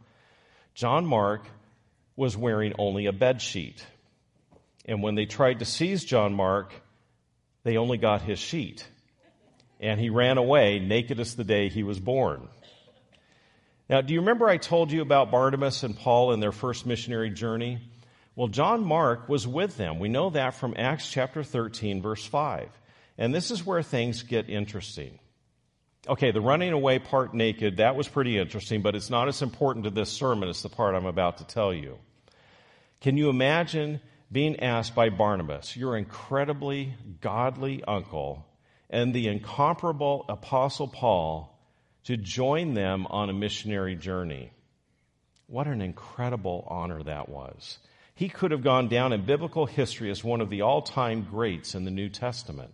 John 0.74 1.06
Mark 1.06 1.46
was 2.16 2.36
wearing 2.36 2.72
only 2.78 3.06
a 3.06 3.12
bed 3.12 3.40
sheet. 3.40 3.84
And 4.86 5.02
when 5.02 5.14
they 5.14 5.26
tried 5.26 5.60
to 5.60 5.64
seize 5.64 6.04
John 6.04 6.34
Mark, 6.34 6.72
they 7.62 7.76
only 7.76 7.98
got 7.98 8.22
his 8.22 8.38
sheet. 8.38 8.86
And 9.78 10.00
he 10.00 10.10
ran 10.10 10.38
away, 10.38 10.78
naked 10.78 11.20
as 11.20 11.36
the 11.36 11.44
day 11.44 11.68
he 11.68 11.82
was 11.82 12.00
born. 12.00 12.48
Now, 13.88 14.00
do 14.00 14.14
you 14.14 14.20
remember 14.20 14.48
I 14.48 14.56
told 14.56 14.90
you 14.90 15.02
about 15.02 15.30
Barnabas 15.30 15.82
and 15.82 15.96
Paul 15.96 16.32
in 16.32 16.40
their 16.40 16.52
first 16.52 16.86
missionary 16.86 17.30
journey? 17.30 17.80
Well, 18.34 18.48
John 18.48 18.82
Mark 18.84 19.28
was 19.28 19.46
with 19.46 19.76
them. 19.76 19.98
We 19.98 20.08
know 20.08 20.30
that 20.30 20.54
from 20.54 20.74
Acts 20.76 21.10
chapter 21.10 21.44
13, 21.44 22.00
verse 22.00 22.24
5. 22.24 22.68
And 23.18 23.34
this 23.34 23.50
is 23.50 23.64
where 23.64 23.82
things 23.82 24.22
get 24.22 24.48
interesting. 24.48 25.18
Okay, 26.08 26.32
the 26.32 26.40
running 26.40 26.72
away 26.72 26.98
part 26.98 27.34
naked, 27.34 27.76
that 27.76 27.94
was 27.94 28.08
pretty 28.08 28.38
interesting, 28.38 28.82
but 28.82 28.94
it's 28.94 29.10
not 29.10 29.28
as 29.28 29.42
important 29.42 29.84
to 29.84 29.90
this 29.90 30.10
sermon 30.10 30.48
as 30.48 30.62
the 30.62 30.68
part 30.68 30.94
I'm 30.94 31.06
about 31.06 31.38
to 31.38 31.46
tell 31.46 31.72
you. 31.72 31.98
Can 33.00 33.16
you 33.16 33.28
imagine 33.28 34.00
being 34.32 34.60
asked 34.60 34.94
by 34.94 35.10
Barnabas, 35.10 35.76
your 35.76 35.96
incredibly 35.96 36.94
godly 37.20 37.84
uncle, 37.84 38.46
and 38.90 39.14
the 39.14 39.28
incomparable 39.28 40.24
Apostle 40.28 40.88
Paul 40.88 41.53
to 42.04 42.16
join 42.16 42.74
them 42.74 43.06
on 43.06 43.30
a 43.30 43.34
missionary 43.34 43.96
journey? 43.96 44.52
What 45.46 45.66
an 45.66 45.82
incredible 45.82 46.66
honor 46.68 47.02
that 47.02 47.28
was. 47.28 47.78
He 48.14 48.28
could 48.28 48.52
have 48.52 48.62
gone 48.62 48.88
down 48.88 49.12
in 49.12 49.24
biblical 49.24 49.66
history 49.66 50.10
as 50.10 50.22
one 50.22 50.40
of 50.40 50.50
the 50.50 50.62
all 50.62 50.82
time 50.82 51.26
greats 51.28 51.74
in 51.74 51.84
the 51.84 51.90
New 51.90 52.08
Testament. 52.08 52.72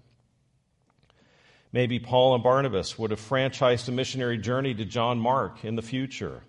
Maybe 1.72 1.98
Paul 1.98 2.34
and 2.34 2.42
Barnabas 2.42 2.98
would 2.98 3.12
have 3.12 3.20
franchised 3.20 3.88
a 3.88 3.92
missionary 3.92 4.38
journey 4.38 4.74
to 4.74 4.84
John 4.84 5.18
Mark 5.18 5.64
in 5.64 5.76
the 5.76 5.82
future. 5.82 6.42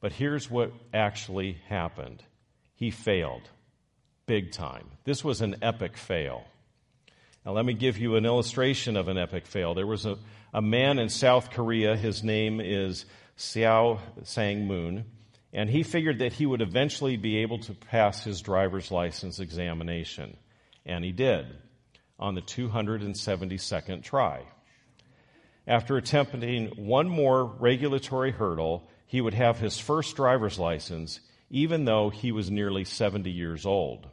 But 0.00 0.12
here's 0.12 0.50
what 0.50 0.72
actually 0.94 1.58
happened 1.68 2.22
he 2.74 2.90
failed 2.90 3.48
big 4.26 4.52
time. 4.52 4.86
This 5.04 5.24
was 5.24 5.40
an 5.40 5.56
epic 5.62 5.96
fail. 5.96 6.44
Now, 7.44 7.52
let 7.52 7.64
me 7.64 7.74
give 7.74 7.96
you 7.96 8.16
an 8.16 8.26
illustration 8.26 8.96
of 8.96 9.08
an 9.08 9.16
epic 9.16 9.46
fail. 9.46 9.74
There 9.74 9.86
was 9.86 10.04
a, 10.04 10.18
a 10.52 10.62
man 10.62 10.98
in 10.98 11.08
South 11.08 11.50
Korea, 11.50 11.96
his 11.96 12.22
name 12.22 12.60
is 12.60 13.04
Xiao 13.36 13.98
Sang 14.24 14.66
Moon, 14.66 15.04
and 15.52 15.68
he 15.70 15.82
figured 15.82 16.18
that 16.20 16.34
he 16.34 16.46
would 16.46 16.62
eventually 16.62 17.16
be 17.16 17.38
able 17.38 17.58
to 17.60 17.74
pass 17.74 18.24
his 18.24 18.40
driver's 18.40 18.90
license 18.90 19.40
examination. 19.40 20.36
And 20.84 21.04
he 21.04 21.12
did 21.12 21.46
on 22.18 22.34
the 22.34 22.42
272nd 22.42 24.02
try. 24.02 24.42
After 25.66 25.96
attempting 25.96 26.68
one 26.86 27.08
more 27.08 27.44
regulatory 27.44 28.30
hurdle, 28.30 28.88
he 29.06 29.20
would 29.20 29.34
have 29.34 29.58
his 29.58 29.78
first 29.78 30.16
driver's 30.16 30.58
license, 30.58 31.20
even 31.50 31.84
though 31.84 32.10
he 32.10 32.32
was 32.32 32.50
nearly 32.50 32.84
70 32.84 33.30
years 33.30 33.66
old. 33.66 34.06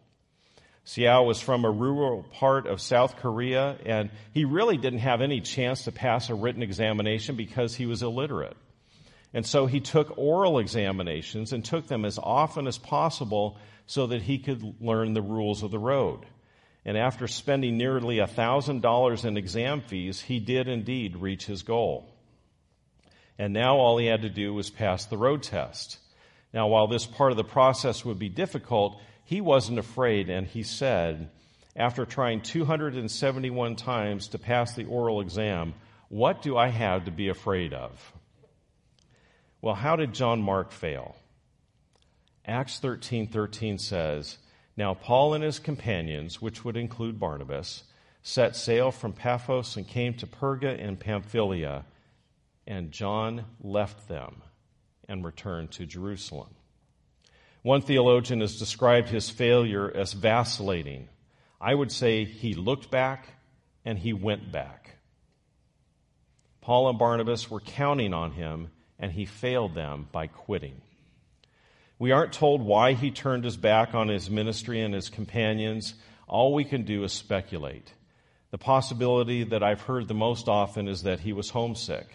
Xiao 0.85 1.25
was 1.25 1.39
from 1.39 1.63
a 1.63 1.71
rural 1.71 2.23
part 2.23 2.67
of 2.67 2.81
South 2.81 3.15
Korea, 3.17 3.77
and 3.85 4.09
he 4.33 4.43
really 4.43 4.77
didn't 4.77 4.99
have 4.99 5.21
any 5.21 5.39
chance 5.39 5.83
to 5.83 5.91
pass 5.91 6.29
a 6.29 6.35
written 6.35 6.61
examination 6.61 7.35
because 7.35 7.75
he 7.75 7.85
was 7.85 8.03
illiterate. 8.03 8.57
And 9.33 9.45
so 9.45 9.65
he 9.65 9.79
took 9.79 10.17
oral 10.17 10.59
examinations 10.59 11.53
and 11.53 11.63
took 11.63 11.87
them 11.87 12.05
as 12.05 12.19
often 12.21 12.67
as 12.67 12.77
possible 12.77 13.57
so 13.87 14.07
that 14.07 14.21
he 14.21 14.37
could 14.39 14.81
learn 14.81 15.13
the 15.13 15.21
rules 15.21 15.63
of 15.63 15.71
the 15.71 15.79
road. 15.79 16.25
And 16.85 16.97
after 16.97 17.27
spending 17.27 17.77
nearly 17.77 18.17
$1,000 18.17 19.25
in 19.25 19.37
exam 19.37 19.81
fees, 19.81 20.19
he 20.19 20.39
did 20.39 20.67
indeed 20.67 21.15
reach 21.15 21.45
his 21.45 21.63
goal. 21.63 22.13
And 23.39 23.53
now 23.53 23.77
all 23.77 23.97
he 23.97 24.05
had 24.05 24.21
to 24.23 24.29
do 24.29 24.53
was 24.53 24.69
pass 24.69 25.05
the 25.05 25.17
road 25.17 25.43
test. 25.43 25.97
Now, 26.53 26.67
while 26.67 26.87
this 26.87 27.05
part 27.05 27.31
of 27.31 27.37
the 27.37 27.43
process 27.43 28.05
would 28.05 28.19
be 28.19 28.29
difficult, 28.29 29.01
he 29.25 29.41
wasn't 29.41 29.79
afraid, 29.79 30.29
and 30.29 30.47
he 30.47 30.63
said, 30.63 31.29
after 31.75 32.05
trying 32.05 32.41
271 32.41 33.75
times 33.75 34.27
to 34.29 34.37
pass 34.37 34.73
the 34.73 34.85
oral 34.85 35.21
exam, 35.21 35.73
What 36.09 36.41
do 36.41 36.57
I 36.57 36.67
have 36.67 37.05
to 37.05 37.11
be 37.11 37.29
afraid 37.29 37.73
of? 37.73 38.13
Well, 39.61 39.75
how 39.75 39.95
did 39.95 40.13
John 40.13 40.41
Mark 40.41 40.71
fail? 40.71 41.15
Acts 42.45 42.79
13 42.79 43.27
13 43.27 43.79
says, 43.79 44.37
Now 44.75 44.93
Paul 44.93 45.33
and 45.33 45.43
his 45.43 45.59
companions, 45.59 46.41
which 46.41 46.63
would 46.65 46.77
include 46.77 47.19
Barnabas, 47.19 47.83
set 48.21 48.55
sail 48.55 48.91
from 48.91 49.13
Paphos 49.13 49.75
and 49.77 49.87
came 49.87 50.13
to 50.15 50.27
Perga 50.27 50.77
in 50.77 50.97
Pamphylia, 50.97 51.85
and 52.67 52.91
John 52.91 53.45
left 53.61 54.07
them 54.07 54.41
and 55.07 55.25
returned 55.25 55.71
to 55.71 55.85
Jerusalem. 55.85 56.53
One 57.63 57.81
theologian 57.81 58.41
has 58.41 58.59
described 58.59 59.09
his 59.09 59.29
failure 59.29 59.89
as 59.89 60.13
vacillating. 60.13 61.07
I 61.59 61.73
would 61.73 61.91
say 61.91 62.25
he 62.25 62.53
looked 62.53 62.91
back 62.91 63.25
and 63.85 63.97
he 63.97 64.11
went 64.13 64.51
back. 64.51 64.97
Paul 66.59 66.89
and 66.89 66.99
Barnabas 66.99 67.49
were 67.49 67.59
counting 67.59 68.13
on 68.13 68.31
him, 68.31 68.69
and 68.99 69.11
he 69.11 69.25
failed 69.25 69.75
them 69.75 70.07
by 70.11 70.27
quitting. 70.27 70.81
We 71.99 72.11
aren't 72.11 72.33
told 72.33 72.61
why 72.61 72.93
he 72.93 73.11
turned 73.11 73.43
his 73.43 73.57
back 73.57 73.93
on 73.93 74.07
his 74.07 74.29
ministry 74.29 74.81
and 74.81 74.93
his 74.93 75.09
companions. 75.09 75.93
All 76.27 76.53
we 76.53 76.63
can 76.63 76.83
do 76.83 77.03
is 77.03 77.11
speculate. 77.11 77.93
The 78.51 78.57
possibility 78.57 79.43
that 79.45 79.63
I've 79.63 79.81
heard 79.81 80.07
the 80.07 80.13
most 80.13 80.47
often 80.47 80.87
is 80.87 81.03
that 81.03 81.21
he 81.21 81.33
was 81.33 81.49
homesick. 81.49 82.07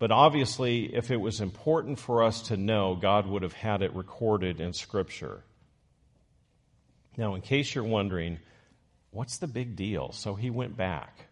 But 0.00 0.10
obviously, 0.10 0.94
if 0.96 1.10
it 1.10 1.20
was 1.20 1.42
important 1.42 1.98
for 1.98 2.22
us 2.22 2.40
to 2.48 2.56
know, 2.56 2.96
God 2.96 3.26
would 3.26 3.42
have 3.42 3.52
had 3.52 3.82
it 3.82 3.94
recorded 3.94 4.58
in 4.58 4.72
Scripture. 4.72 5.44
Now, 7.18 7.34
in 7.34 7.42
case 7.42 7.74
you're 7.74 7.84
wondering, 7.84 8.38
what's 9.10 9.36
the 9.36 9.46
big 9.46 9.76
deal? 9.76 10.12
So 10.12 10.34
he 10.34 10.48
went 10.48 10.74
back. 10.74 11.26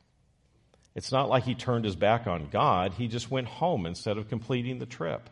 It's 0.95 1.11
not 1.11 1.31
like 1.31 1.45
he 1.45 1.55
turned 1.55 1.87
his 1.87 1.97
back 1.97 2.27
on 2.27 2.51
God, 2.51 2.93
he 2.93 3.09
just 3.09 3.31
went 3.31 3.49
home 3.49 3.87
instead 3.87 4.19
of 4.19 4.29
completing 4.29 4.79
the 4.79 4.87
trip. 4.87 5.31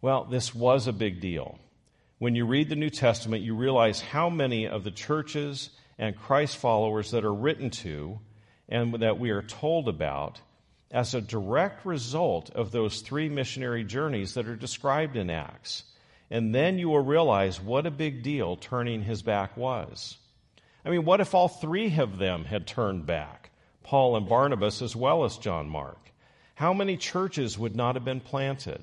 Well, 0.00 0.24
this 0.24 0.54
was 0.54 0.86
a 0.86 0.92
big 0.92 1.20
deal. 1.20 1.58
When 2.18 2.36
you 2.36 2.46
read 2.46 2.68
the 2.68 2.76
New 2.76 2.90
Testament, 2.90 3.42
you 3.42 3.56
realize 3.56 4.00
how 4.00 4.30
many 4.30 4.68
of 4.68 4.84
the 4.84 4.92
churches 4.92 5.70
and 5.98 6.16
Christ 6.16 6.56
followers 6.56 7.10
that 7.10 7.24
are 7.24 7.34
written 7.34 7.70
to 7.70 8.20
and 8.68 8.94
that 8.94 9.18
we 9.18 9.30
are 9.30 9.42
told 9.42 9.88
about 9.88 10.40
as 10.90 11.14
a 11.14 11.20
direct 11.20 11.84
result 11.84 12.50
of 12.50 12.70
those 12.70 13.00
three 13.00 13.28
missionary 13.28 13.84
journeys 13.84 14.34
that 14.34 14.48
are 14.48 14.56
described 14.56 15.16
in 15.16 15.30
Acts. 15.30 15.84
And 16.30 16.54
then 16.54 16.78
you 16.78 16.88
will 16.88 17.04
realize 17.04 17.60
what 17.60 17.86
a 17.86 17.90
big 17.90 18.22
deal 18.22 18.56
turning 18.56 19.02
his 19.02 19.22
back 19.22 19.56
was. 19.56 20.16
I 20.84 20.90
mean, 20.90 21.04
what 21.04 21.20
if 21.20 21.34
all 21.34 21.48
three 21.48 21.98
of 21.98 22.18
them 22.18 22.44
had 22.44 22.66
turned 22.66 23.06
back? 23.06 23.50
Paul 23.82 24.16
and 24.16 24.28
Barnabas, 24.28 24.82
as 24.82 24.94
well 24.94 25.24
as 25.24 25.38
John 25.38 25.68
Mark. 25.68 25.98
How 26.54 26.72
many 26.74 26.96
churches 26.96 27.58
would 27.58 27.76
not 27.76 27.94
have 27.94 28.04
been 28.04 28.20
planted? 28.20 28.82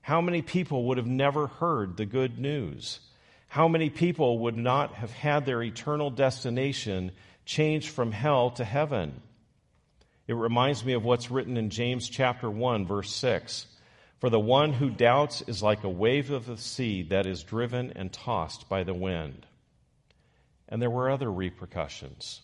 How 0.00 0.20
many 0.20 0.40
people 0.40 0.84
would 0.84 0.98
have 0.98 1.06
never 1.06 1.46
heard 1.46 1.96
the 1.96 2.06
good 2.06 2.38
news? 2.38 3.00
How 3.48 3.68
many 3.68 3.90
people 3.90 4.38
would 4.40 4.56
not 4.56 4.94
have 4.94 5.12
had 5.12 5.44
their 5.44 5.62
eternal 5.62 6.10
destination 6.10 7.12
changed 7.44 7.88
from 7.88 8.12
hell 8.12 8.50
to 8.52 8.64
heaven? 8.64 9.20
It 10.26 10.34
reminds 10.34 10.84
me 10.84 10.94
of 10.94 11.04
what's 11.04 11.30
written 11.30 11.56
in 11.56 11.70
James 11.70 12.08
chapter 12.08 12.50
1 12.50 12.86
verse 12.86 13.14
6. 13.14 13.66
For 14.18 14.30
the 14.30 14.40
one 14.40 14.72
who 14.72 14.90
doubts 14.90 15.42
is 15.42 15.62
like 15.62 15.84
a 15.84 15.88
wave 15.88 16.30
of 16.30 16.46
the 16.46 16.56
sea 16.56 17.02
that 17.04 17.26
is 17.26 17.44
driven 17.44 17.92
and 17.94 18.12
tossed 18.12 18.68
by 18.68 18.82
the 18.82 18.94
wind. 18.94 19.46
And 20.68 20.82
there 20.82 20.90
were 20.90 21.10
other 21.10 21.30
repercussions. 21.30 22.40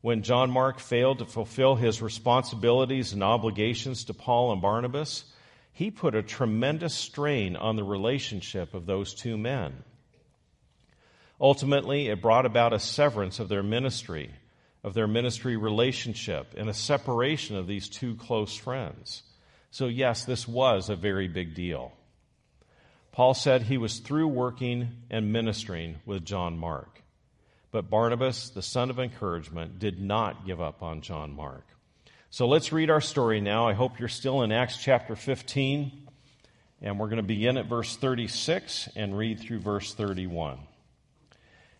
When 0.00 0.22
John 0.22 0.50
Mark 0.50 0.78
failed 0.78 1.18
to 1.18 1.26
fulfill 1.26 1.74
his 1.74 2.00
responsibilities 2.00 3.12
and 3.12 3.22
obligations 3.22 4.04
to 4.04 4.14
Paul 4.14 4.52
and 4.52 4.62
Barnabas, 4.62 5.24
he 5.72 5.90
put 5.90 6.14
a 6.14 6.22
tremendous 6.22 6.94
strain 6.94 7.56
on 7.56 7.76
the 7.76 7.84
relationship 7.84 8.74
of 8.74 8.86
those 8.86 9.14
two 9.14 9.36
men. 9.36 9.84
Ultimately, 11.40 12.08
it 12.08 12.22
brought 12.22 12.46
about 12.46 12.72
a 12.72 12.78
severance 12.78 13.38
of 13.38 13.48
their 13.48 13.62
ministry 13.62 14.30
of 14.84 14.94
their 14.94 15.06
ministry 15.06 15.56
relationship 15.56 16.54
and 16.56 16.68
a 16.68 16.74
separation 16.74 17.56
of 17.56 17.66
these 17.66 17.88
two 17.88 18.16
close 18.16 18.56
friends. 18.56 19.22
So, 19.70 19.86
yes, 19.86 20.24
this 20.24 20.46
was 20.46 20.90
a 20.90 20.96
very 20.96 21.28
big 21.28 21.54
deal. 21.54 21.92
Paul 23.12 23.34
said 23.34 23.62
he 23.62 23.78
was 23.78 23.98
through 23.98 24.28
working 24.28 24.88
and 25.10 25.32
ministering 25.32 25.96
with 26.06 26.24
John 26.24 26.58
Mark. 26.58 27.02
But 27.70 27.88
Barnabas, 27.88 28.50
the 28.50 28.62
son 28.62 28.90
of 28.90 28.98
encouragement, 28.98 29.78
did 29.78 30.00
not 30.00 30.46
give 30.46 30.60
up 30.60 30.82
on 30.82 31.00
John 31.00 31.34
Mark. 31.34 31.66
So 32.30 32.48
let's 32.48 32.72
read 32.72 32.90
our 32.90 33.00
story 33.00 33.40
now. 33.40 33.68
I 33.68 33.74
hope 33.74 33.98
you're 33.98 34.08
still 34.08 34.42
in 34.42 34.52
Acts 34.52 34.78
chapter 34.82 35.14
15. 35.14 36.08
And 36.80 36.98
we're 36.98 37.08
going 37.08 37.18
to 37.18 37.22
begin 37.22 37.56
at 37.58 37.66
verse 37.66 37.96
36 37.96 38.88
and 38.96 39.16
read 39.16 39.40
through 39.40 39.60
verse 39.60 39.94
31. 39.94 40.58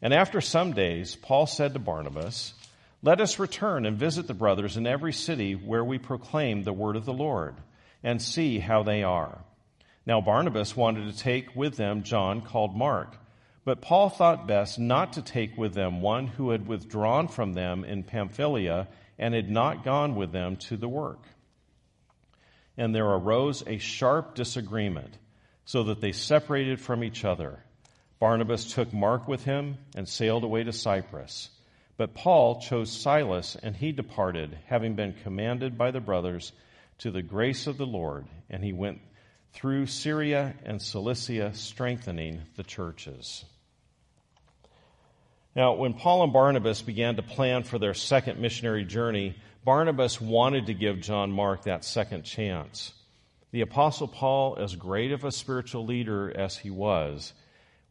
And 0.00 0.14
after 0.14 0.40
some 0.40 0.73
days, 0.73 1.16
Paul 1.16 1.47
said 1.47 1.73
to 1.73 1.78
Barnabas, 1.78 2.54
let 3.02 3.21
us 3.21 3.38
return 3.38 3.85
and 3.85 3.99
visit 3.99 4.28
the 4.28 4.35
brothers 4.35 4.76
in 4.76 4.87
every 4.87 5.12
city 5.12 5.54
where 5.54 5.85
we 5.85 5.99
proclaim 5.99 6.62
the 6.62 6.73
word 6.73 6.97
of 6.97 7.04
the 7.04 7.12
Lord 7.12 7.56
and 8.02 8.23
see 8.23 8.59
how 8.59 8.85
they 8.85 9.02
are. 9.02 9.44
Now 10.06 10.21
Barnabas 10.21 10.76
wanted 10.76 11.12
to 11.12 11.18
take 11.18 11.54
with 11.56 11.76
them 11.76 12.04
John 12.04 12.42
called 12.42 12.76
Mark, 12.76 13.16
but 13.64 13.80
Paul 13.80 14.09
thought 14.09 14.47
best 14.47 14.78
not 14.78 15.14
to 15.14 15.23
take 15.23 15.56
with 15.56 15.75
them 15.75 16.00
one 16.00 16.26
who 16.26 16.50
had 16.50 16.66
withdrawn 16.66 17.28
from 17.28 17.52
them 17.52 17.85
in 17.85 18.02
Pamphylia 18.02 18.88
and 19.18 19.35
had 19.35 19.50
not 19.50 19.85
gone 19.85 20.14
with 20.14 20.32
them 20.32 20.56
to 20.56 20.76
the 20.76 20.88
work. 20.88 21.23
And 22.76 22.94
there 22.94 23.06
arose 23.06 23.62
a 23.66 23.78
sharp 23.78 24.35
disagreement, 24.35 25.18
so 25.64 25.85
that 25.85 26.00
they 26.00 26.12
separated 26.12 26.80
from 26.80 27.04
each 27.04 27.25
other. 27.25 27.62
Barnabas 28.18 28.73
took 28.73 28.92
Mark 28.92 29.28
with 29.28 29.44
him 29.44 29.78
and 29.94 30.09
sailed 30.09 30.42
away 30.42 30.64
to 30.64 30.73
Cyprus. 30.73 31.50
But 32.02 32.14
Paul 32.14 32.61
chose 32.61 32.90
Silas, 32.90 33.54
and 33.62 33.76
he 33.76 33.92
departed, 33.92 34.59
having 34.66 34.97
been 34.97 35.12
commanded 35.23 35.78
by 35.78 35.92
the 35.92 36.00
brothers 36.00 36.52
to 36.99 37.12
the 37.12 37.23
grace 37.23 37.68
of 37.68 37.78
the 37.78 37.87
Lord, 37.87 38.26
and 38.50 38.64
he 38.64 38.73
went 38.73 38.99
through 39.52 39.87
Syria 39.87 40.56
and 40.64 40.82
Cilicia, 40.82 41.54
strengthening 41.54 42.42
the 42.56 42.64
churches. 42.64 43.44
Now, 45.54 45.75
when 45.75 45.94
Paul 45.94 46.25
and 46.25 46.32
Barnabas 46.32 46.82
began 46.82 47.14
to 47.14 47.23
plan 47.23 47.62
for 47.62 47.78
their 47.78 47.94
second 47.94 48.40
missionary 48.40 48.84
journey, 48.84 49.36
Barnabas 49.65 50.21
wanted 50.21 50.67
to 50.67 50.75
give 50.75 50.99
John 51.02 51.30
Mark 51.30 51.62
that 51.67 51.84
second 51.84 52.25
chance. 52.25 52.95
The 53.52 53.60
Apostle 53.60 54.08
Paul, 54.08 54.56
as 54.58 54.75
great 54.75 55.12
of 55.12 55.23
a 55.23 55.30
spiritual 55.30 55.86
leader 55.86 56.36
as 56.36 56.56
he 56.56 56.71
was, 56.71 57.32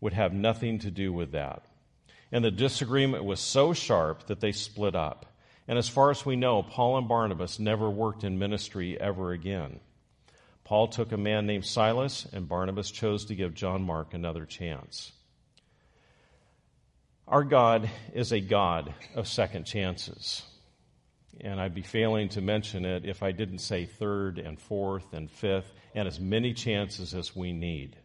would 0.02 0.12
have 0.12 0.34
nothing 0.34 0.80
to 0.80 0.91
do 0.91 1.13
with 1.13 1.32
that. 1.32 1.63
And 2.32 2.44
the 2.44 2.52
disagreement 2.52 3.26
was 3.26 3.39
so 3.39 3.74
sharp 3.74 4.28
that 4.28 4.39
they 4.39 4.52
split 4.52 4.96
up. 4.96 5.26
And 5.67 5.78
as 5.78 5.89
far 5.89 6.12
as 6.12 6.26
we 6.26 6.36
know, 6.36 6.63
Paul 6.63 6.98
and 6.98 7.08
Barnabas 7.08 7.60
never 7.60 7.89
worked 7.89 8.24
in 8.24 8.39
ministry 8.39 9.00
ever 9.00 9.32
again. 9.32 9.80
Paul 10.63 10.88
took 10.88 11.12
a 11.12 11.17
man 11.17 11.46
named 11.46 11.65
Silas, 11.65 12.26
and 12.32 12.48
Barnabas 12.48 12.91
chose 12.91 13.26
to 13.26 13.36
give 13.36 13.54
John 13.54 13.84
Mark 13.84 14.13
another 14.13 14.46
chance. 14.46 15.12
Our 17.28 17.44
God 17.44 17.89
is 18.13 18.32
a 18.32 18.39
God 18.39 18.94
of 19.15 19.28
second 19.28 19.65
chances. 19.65 20.44
And 21.39 21.60
I'd 21.60 21.74
be 21.74 21.82
failing 21.82 22.30
to 22.30 22.41
mention 22.41 22.86
it 22.86 23.06
if 23.06 23.24
I 23.24 23.32
didn't 23.32 23.60
say 23.60 23.86
third 23.86 24.38
and 24.38 24.60
fourth 24.60 25.13
and 25.13 25.32
fifth 25.32 25.74
and 25.96 26.08
as 26.08 26.20
many 26.20 26.54
chances 26.54 27.13
as 27.13 27.36
we 27.36 27.52
need. 27.54 27.96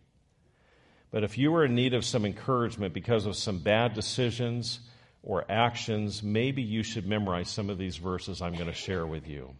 But 1.16 1.24
if 1.24 1.38
you 1.38 1.55
are 1.55 1.64
in 1.64 1.74
need 1.74 1.94
of 1.94 2.05
some 2.05 2.26
encouragement 2.26 2.92
because 2.92 3.24
of 3.24 3.37
some 3.37 3.59
bad 3.61 3.94
decisions 3.94 4.81
or 5.22 5.46
actions, 5.48 6.22
maybe 6.22 6.61
you 6.61 6.83
should 6.83 7.07
memorize 7.07 7.48
some 7.48 7.70
of 7.70 7.79
these 7.79 7.96
verses 7.96 8.42
I'm 8.42 8.52
going 8.52 8.66
to 8.66 8.74
share 8.74 9.07
with 9.07 9.26
you. 9.26 9.55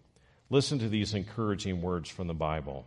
Listen 0.51 0.81
to 0.81 0.89
these 0.91 1.15
encouraging 1.15 1.81
words 1.81 2.11
from 2.11 2.27
the 2.27 2.35
Bible. 2.35 2.85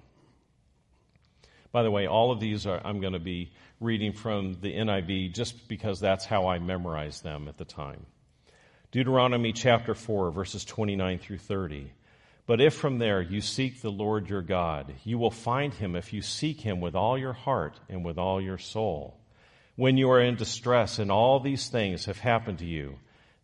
By 1.71 1.82
the 1.82 1.89
way, 1.89 2.05
all 2.05 2.32
of 2.32 2.39
these 2.39 2.67
are, 2.67 2.79
I'm 2.86 3.01
going 3.01 3.13
to 3.13 3.19
be 3.19 3.51
reading 3.79 4.13
from 4.13 4.62
the 4.62 4.71
NIV 4.71 5.34
just 5.34 5.67
because 5.67 5.99
that's 5.99 6.25
how 6.25 6.47
I 6.47 6.60
memorized 6.60 7.23
them 7.23 7.47
at 7.47 7.58
the 7.58 7.65
time. 7.65 8.05
Deuteronomy 8.91 9.51
chapter 9.51 9.95
4, 9.95 10.29
verses 10.29 10.63
29 10.63 11.17
through 11.17 11.39
30. 11.39 11.91
But 12.50 12.62
if 12.62 12.74
from 12.74 12.98
there 12.98 13.22
you 13.22 13.42
seek 13.42 13.80
the 13.80 13.92
Lord 13.92 14.28
your 14.28 14.42
God, 14.42 14.96
you 15.04 15.20
will 15.20 15.30
find 15.30 15.72
him 15.72 15.96
if 15.96 16.14
you 16.14 16.24
seek 16.24 16.62
him 16.62 16.82
with 16.82 16.96
all 16.96 17.16
your 17.16 17.34
heart 17.34 17.80
and 17.88 18.04
with 18.04 18.18
all 18.18 18.42
your 18.42 18.58
soul. 18.58 19.20
When 19.76 19.98
you 19.98 20.10
are 20.10 20.20
in 20.20 20.36
distress 20.36 20.98
and 20.98 21.12
all 21.12 21.40
these 21.40 21.70
things 21.70 22.06
have 22.06 22.18
happened 22.18 22.58
to 22.58 22.66
you, 22.66 22.98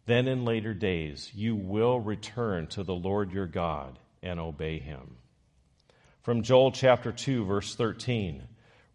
then 0.07 0.27
in 0.27 0.43
later 0.43 0.73
days 0.73 1.31
you 1.35 1.55
will 1.55 1.99
return 1.99 2.65
to 2.69 2.81
the 2.81 2.95
Lord 2.95 3.31
your 3.31 3.45
God 3.45 3.99
and 4.23 4.39
obey 4.39 4.79
him. 4.79 5.17
From 6.23 6.41
Joel 6.41 6.71
chapter 6.71 7.11
2, 7.11 7.45
verse 7.45 7.75
13 7.75 8.41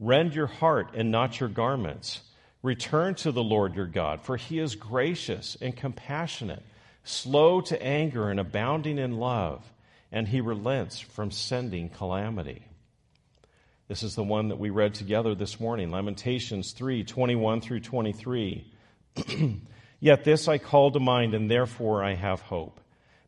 Rend 0.01 0.35
your 0.35 0.49
heart 0.49 0.89
and 0.97 1.13
not 1.13 1.39
your 1.39 1.49
garments. 1.49 2.23
Return 2.65 3.15
to 3.15 3.31
the 3.31 3.45
Lord 3.45 3.77
your 3.77 3.87
God, 3.87 4.23
for 4.23 4.37
he 4.37 4.59
is 4.59 4.75
gracious 4.75 5.57
and 5.61 5.77
compassionate, 5.77 6.65
slow 7.05 7.61
to 7.61 7.81
anger 7.81 8.29
and 8.29 8.41
abounding 8.41 8.99
in 8.99 9.17
love 9.17 9.65
and 10.13 10.27
he 10.29 10.41
relents 10.41 10.99
from 10.99 11.31
sending 11.31 11.89
calamity. 11.89 12.65
This 13.89 14.03
is 14.03 14.15
the 14.15 14.25
one 14.25 14.49
that 14.49 14.59
we 14.59 14.71
read 14.71 14.95
together 14.95 15.35
this 15.35 15.59
morning, 15.59 15.91
Lamentations 15.91 16.73
3 16.73 17.05
21 17.05 17.61
through 17.61 17.81
23. 17.81 18.73
Yet 20.01 20.25
this 20.25 20.49
I 20.49 20.59
call 20.59 20.93
to 20.93 21.01
mind, 21.01 21.35
and 21.35 21.51
therefore 21.51 22.05
I 22.05 22.15
have 22.15 22.41
hope. 22.41 22.81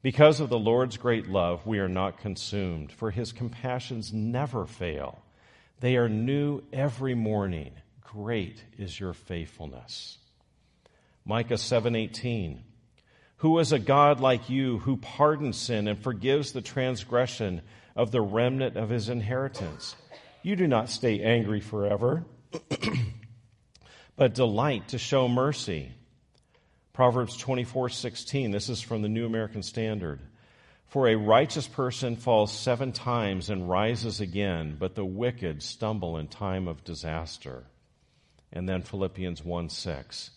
Because 0.03 0.41
of 0.41 0.49
the 0.49 0.59
Lord's 0.59 0.97
great 0.97 1.29
love, 1.29 1.67
we 1.67 1.79
are 1.79 1.89
not 1.89 2.19
consumed, 2.19 2.91
for 2.93 3.11
his 3.11 3.33
compassions 3.33 4.13
never 4.13 4.67
fail. 4.67 5.23
They 5.81 5.97
are 5.97 6.09
new 6.09 6.63
every 6.73 7.15
morning. 7.15 7.73
Great 8.01 8.63
is 8.79 8.99
your 8.99 9.15
faithfulness. 9.15 10.19
Micah 11.25 11.55
7:18 11.55 12.63
who 13.43 13.59
is 13.59 13.73
a 13.73 13.79
God 13.81 14.21
like 14.21 14.51
you 14.51 14.79
who 14.79 14.97
pardons 14.97 15.59
sin 15.59 15.89
and 15.89 15.99
forgives 15.99 16.53
the 16.53 16.61
transgression 16.61 17.61
of 17.97 18.13
the 18.13 18.21
remnant 18.21 18.77
of 18.77 18.89
his 18.89 19.09
inheritance? 19.09 19.97
You 20.45 20.55
do 20.55 20.69
not 20.69 20.89
stay 20.89 21.21
angry 21.21 21.61
forever, 21.61 22.25
but 24.17 24.35
delight 24.35 24.87
to 24.89 24.99
show 24.99 25.27
mercy. 25.27 25.91
Proverbs 26.93 27.37
24:16 27.37 28.53
this 28.53 28.69
is 28.69 28.81
from 28.81 29.03
the 29.03 29.09
New 29.09 29.27
American 29.27 29.65
Standard. 29.65 30.21
For 30.87 31.09
a 31.09 31.17
righteous 31.17 31.67
person 31.67 32.15
falls 32.15 32.57
7 32.57 32.93
times 32.93 33.51
and 33.51 33.69
rises 33.69 34.21
again, 34.21 34.77
but 34.79 34.95
the 34.95 35.05
wicked 35.05 35.65
stumble 35.65 36.17
in 36.17 36.29
time 36.29 36.69
of 36.69 36.85
disaster. 36.85 37.65
And 38.53 38.69
then 38.69 38.83
Philippians 38.83 39.45
1 39.45 39.69
6. 39.69 40.31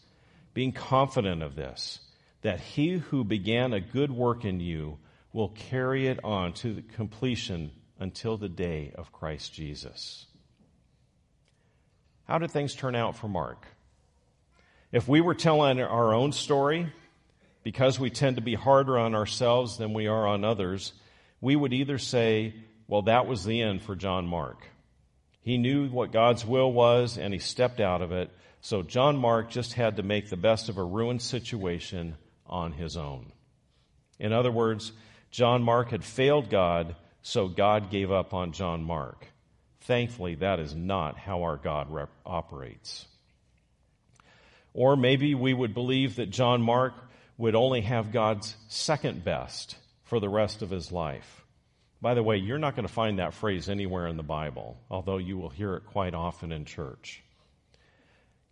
Being 0.56 0.72
confident 0.72 1.44
of 1.44 1.56
this, 1.56 2.00
that 2.46 2.60
he 2.60 2.92
who 2.92 3.24
began 3.24 3.74
a 3.74 3.80
good 3.80 4.12
work 4.12 4.46
in 4.46 4.60
you 4.60 5.00
will 5.34 5.50
carry 5.50 6.06
it 6.06 6.24
on 6.24 6.54
to 6.54 6.84
completion 6.94 7.72
until 8.00 8.38
the 8.38 8.48
day 8.48 8.92
of 8.94 9.12
Christ 9.12 9.52
Jesus. 9.52 10.28
How 12.26 12.38
did 12.38 12.52
things 12.52 12.76
turn 12.76 12.96
out 12.96 13.18
for 13.18 13.28
Mark? 13.28 13.66
If 14.92 15.08
we 15.08 15.22
were 15.22 15.34
telling 15.34 15.82
our 15.82 16.14
own 16.14 16.34
story, 16.34 16.94
because 17.64 18.00
we 18.00 18.12
tend 18.12 18.36
to 18.36 18.44
be 18.44 18.54
harder 18.54 19.00
on 19.00 19.16
ourselves 19.16 19.80
than 19.80 19.96
we 19.96 20.06
are 20.06 20.28
on 20.28 20.46
others, 20.46 20.94
we 21.42 21.56
would 21.56 21.74
either 21.74 21.98
say, 21.98 22.54
well, 22.88 23.02
that 23.02 23.26
was 23.26 23.44
the 23.44 23.60
end 23.60 23.82
for 23.82 23.96
John 23.96 24.28
Mark. 24.28 24.68
He 25.42 25.58
knew 25.58 25.88
what 25.88 26.12
God's 26.12 26.46
will 26.46 26.72
was 26.72 27.18
and 27.18 27.34
he 27.34 27.40
stepped 27.40 27.80
out 27.80 28.04
of 28.04 28.12
it. 28.12 28.30
So 28.62 28.84
John 28.84 29.18
Mark 29.18 29.50
just 29.50 29.74
had 29.74 29.96
to 29.96 30.04
make 30.04 30.30
the 30.30 30.38
best 30.38 30.70
of 30.70 30.78
a 30.78 30.84
ruined 30.84 31.24
situation 31.24 32.18
on 32.48 32.72
his 32.72 32.98
own. 32.98 33.32
In 34.20 34.32
other 34.32 34.52
words, 34.52 34.92
John 35.32 35.64
Mark 35.64 35.90
had 35.90 36.04
failed 36.04 36.50
God, 36.50 36.96
so 37.22 37.48
God 37.48 37.92
gave 37.92 38.12
up 38.12 38.34
on 38.34 38.52
John 38.52 38.84
Mark. 38.84 39.28
Thankfully, 39.82 40.36
that 40.36 40.60
is 40.60 40.74
not 40.74 41.18
how 41.18 41.44
our 41.44 41.58
God 41.58 41.92
rep- 41.92 42.10
operates. 42.26 43.06
Or 44.74 44.96
maybe 44.96 45.36
we 45.36 45.54
would 45.54 45.74
believe 45.74 46.16
that 46.16 46.30
John 46.30 46.62
Mark 46.62 46.94
would 47.38 47.56
only 47.56 47.82
have 47.82 48.12
God's 48.12 48.56
second 48.68 49.24
best 49.24 49.76
for 50.04 50.20
the 50.20 50.30
rest 50.30 50.62
of 50.62 50.70
his 50.70 50.92
life. 50.92 51.44
By 52.02 52.14
the 52.14 52.24
way, 52.24 52.38
you're 52.38 52.60
not 52.60 52.76
going 52.76 52.88
to 52.88 52.94
find 52.94 53.20
that 53.20 53.34
phrase 53.34 53.68
anywhere 53.68 54.08
in 54.08 54.18
the 54.18 54.24
Bible, 54.24 54.78
although 54.90 55.18
you 55.18 55.38
will 55.38 55.50
hear 55.50 55.76
it 55.76 55.86
quite 55.88 56.14
often 56.14 56.52
in 56.52 56.66
church. 56.66 57.24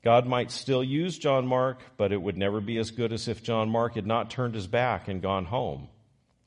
God 0.03 0.27
might 0.27 0.51
still 0.51 0.83
use 0.83 1.17
John 1.17 1.47
Mark, 1.47 1.81
but 1.95 2.11
it 2.11 2.21
would 2.21 2.37
never 2.37 2.59
be 2.59 2.77
as 2.77 2.91
good 2.91 3.13
as 3.13 3.29
if 3.29 3.41
John 3.41 3.69
Mark 3.69 3.95
had 3.95 4.05
not 4.05 4.29
turned 4.29 4.53
his 4.53 4.67
back 4.67 5.07
and 5.07 5.21
gone 5.21 5.45
home. 5.45 5.87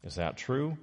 Is 0.05 0.17
that 0.17 0.37
true? 0.37 0.77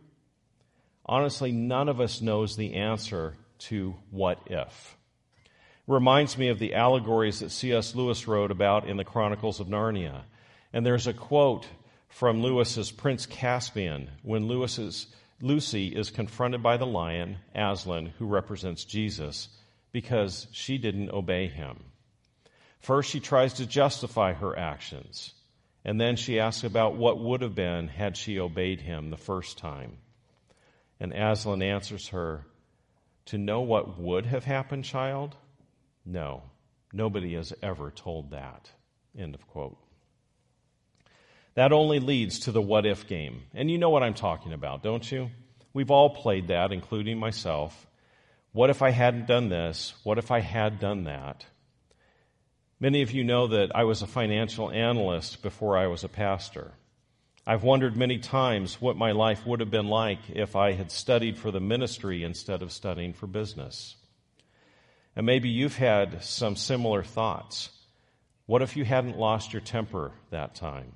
Honestly, 1.05 1.51
none 1.51 1.87
of 1.87 2.01
us 2.01 2.19
knows 2.19 2.55
the 2.55 2.73
answer 2.73 3.35
to 3.59 3.95
what 4.09 4.39
if. 4.47 4.97
It 5.45 5.91
reminds 5.91 6.35
me 6.35 6.47
of 6.47 6.57
the 6.57 6.73
allegories 6.73 7.41
that 7.41 7.51
C.S. 7.51 7.93
Lewis 7.93 8.27
wrote 8.27 8.49
about 8.49 8.87
in 8.87 8.97
the 8.97 9.03
Chronicles 9.03 9.59
of 9.59 9.67
Narnia. 9.67 10.23
And 10.71 10.83
there's 10.83 11.05
a 11.05 11.13
quote 11.13 11.67
from 12.09 12.41
Lewis's 12.41 12.89
Prince 12.89 13.27
Caspian 13.27 14.09
when 14.23 14.47
Lewis's, 14.47 15.07
Lucy 15.41 15.89
is 15.89 16.09
confronted 16.09 16.63
by 16.63 16.77
the 16.77 16.87
lion, 16.87 17.37
Aslan, 17.53 18.13
who 18.17 18.25
represents 18.25 18.83
Jesus, 18.83 19.49
because 19.91 20.47
she 20.51 20.79
didn't 20.79 21.11
obey 21.11 21.47
him. 21.47 21.83
First, 22.83 23.11
she 23.11 23.21
tries 23.21 23.53
to 23.53 23.65
justify 23.65 24.33
her 24.33 24.59
actions, 24.59 25.33
and 25.85 26.01
then 26.01 26.17
she 26.17 26.41
asks 26.41 26.65
about 26.65 26.97
what 26.97 27.17
would 27.17 27.41
have 27.41 27.55
been 27.55 27.87
had 27.87 28.17
she 28.17 28.41
obeyed 28.41 28.81
him 28.81 29.09
the 29.09 29.15
first 29.15 29.57
time. 29.57 29.99
And 30.99 31.13
Aslan 31.13 31.63
answers 31.63 32.09
her, 32.09 32.45
To 33.27 33.37
know 33.37 33.61
what 33.61 33.97
would 33.97 34.25
have 34.25 34.43
happened, 34.43 34.83
child? 34.83 35.37
No, 36.05 36.43
nobody 36.91 37.35
has 37.35 37.53
ever 37.63 37.89
told 37.89 38.31
that. 38.31 38.69
End 39.17 39.33
of 39.33 39.47
quote. 39.47 39.77
That 41.55 41.71
only 41.71 42.01
leads 42.01 42.39
to 42.39 42.51
the 42.51 42.61
what 42.61 42.85
if 42.85 43.07
game. 43.07 43.43
And 43.53 43.71
you 43.71 43.77
know 43.77 43.91
what 43.91 44.03
I'm 44.03 44.13
talking 44.13 44.51
about, 44.51 44.83
don't 44.83 45.09
you? 45.09 45.29
We've 45.73 45.91
all 45.91 46.09
played 46.09 46.49
that, 46.49 46.73
including 46.73 47.17
myself. 47.17 47.87
What 48.51 48.69
if 48.69 48.81
I 48.81 48.89
hadn't 48.89 49.27
done 49.27 49.47
this? 49.47 49.93
What 50.03 50.17
if 50.17 50.31
I 50.31 50.41
had 50.41 50.79
done 50.79 51.05
that? 51.05 51.45
Many 52.79 53.01
of 53.01 53.11
you 53.11 53.23
know 53.23 53.47
that 53.47 53.75
I 53.75 53.83
was 53.83 54.01
a 54.01 54.07
financial 54.07 54.69
analyst 54.69 55.41
before 55.41 55.77
I 55.77 55.87
was 55.87 56.03
a 56.03 56.09
pastor. 56.09 56.71
I've 57.45 57.63
wondered 57.63 57.97
many 57.97 58.19
times 58.19 58.81
what 58.81 58.95
my 58.95 59.11
life 59.11 59.45
would 59.45 59.59
have 59.59 59.71
been 59.71 59.87
like 59.87 60.19
if 60.29 60.55
I 60.55 60.71
had 60.71 60.91
studied 60.91 61.37
for 61.37 61.51
the 61.51 61.59
ministry 61.59 62.23
instead 62.23 62.61
of 62.61 62.71
studying 62.71 63.13
for 63.13 63.27
business. 63.27 63.95
And 65.15 65.25
maybe 65.25 65.49
you've 65.49 65.77
had 65.77 66.23
some 66.23 66.55
similar 66.55 67.03
thoughts. 67.03 67.69
What 68.45 68.61
if 68.61 68.75
you 68.75 68.85
hadn't 68.85 69.17
lost 69.17 69.53
your 69.53 69.61
temper 69.61 70.11
that 70.31 70.55
time? 70.55 70.93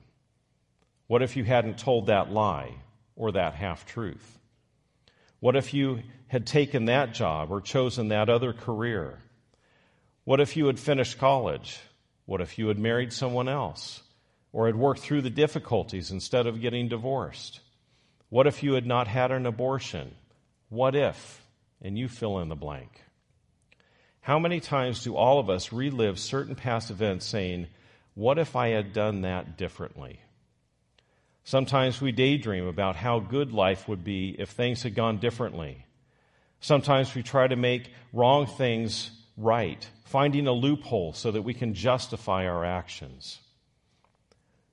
What 1.08 1.22
if 1.22 1.38
you 1.38 1.44
hadn't 1.44 1.78
told 1.78 2.08
that 2.08 2.32
lie 2.32 2.74
or 3.16 3.32
that 3.34 3.56
half 3.56 3.86
truth? 3.86 4.40
What 5.40 5.56
if 5.56 5.74
you 5.74 6.02
had 6.28 6.46
taken 6.46 6.86
that 6.86 7.13
job 7.13 7.52
or 7.52 7.62
chosen 7.62 8.10
that 8.10 8.30
other 8.30 8.54
career? 8.54 9.20
What 10.28 10.42
if 10.42 10.58
you 10.58 10.66
had 10.68 10.78
finished 10.78 11.20
college? 11.20 11.80
What 12.26 12.42
if 12.42 12.60
you 12.60 12.68
had 12.68 12.78
married 12.78 13.13
someone 13.13 13.48
else? 13.48 14.04
Or 14.52 14.66
had 14.66 14.76
worked 14.76 15.00
through 15.00 15.22
the 15.22 15.30
difficulties 15.30 16.12
instead 16.12 16.48
of 16.48 16.60
getting 16.60 16.90
divorced? 16.90 17.62
What 18.28 18.46
if 18.46 18.62
you 18.62 18.74
had 18.74 18.86
not 18.86 19.08
had 19.08 19.32
an 19.32 19.46
abortion? 19.46 20.13
What 20.68 20.98
if? 20.98 21.42
And 21.82 21.98
you 21.98 22.10
fill 22.10 22.40
in 22.40 22.50
the 22.50 22.58
blank. 22.58 23.04
How 24.20 24.38
many 24.38 24.60
times 24.60 25.02
do 25.02 25.16
all 25.16 25.40
of 25.40 25.50
us 25.50 25.72
relive 25.72 26.20
certain 26.20 26.56
past 26.56 26.92
events 26.92 27.26
saying, 27.26 27.68
What 28.13 28.38
if 28.38 28.54
I 28.54 28.68
had 28.68 28.92
done 28.92 29.22
that 29.22 29.58
differently? 29.58 30.20
Sometimes 31.46 32.02
we 32.02 32.12
daydream 32.12 32.68
about 32.68 32.98
how 32.98 33.22
good 33.22 33.54
life 33.54 33.88
would 33.88 34.04
be 34.04 34.36
if 34.38 34.50
things 34.50 34.84
had 34.84 34.94
gone 34.94 35.20
differently. 35.20 35.86
Sometimes 36.60 37.16
we 37.16 37.24
try 37.24 37.48
to 37.48 37.56
make 37.56 37.94
wrong 38.12 38.46
things 38.46 39.12
right, 39.38 39.88
finding 40.04 40.47
a 40.47 40.52
loophole 40.52 41.13
so 41.13 41.32
that 41.32 41.43
we 41.43 41.54
can 41.54 41.73
justify 41.73 42.47
our 42.47 42.65
actions. 42.65 43.39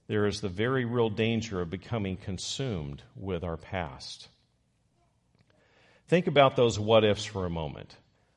There 0.06 0.26
is 0.26 0.40
the 0.40 0.48
very 0.48 0.84
real 0.84 1.10
danger 1.10 1.60
of 1.60 1.70
becoming 1.70 2.16
consumed 2.16 3.02
with 3.14 3.44
our 3.44 3.56
past. 3.56 4.28
Think 6.08 6.26
about 6.26 6.56
those 6.56 6.78
what 6.78 7.04
ifs 7.04 7.24
for 7.24 7.46
a 7.46 7.50
moment. 7.50 7.96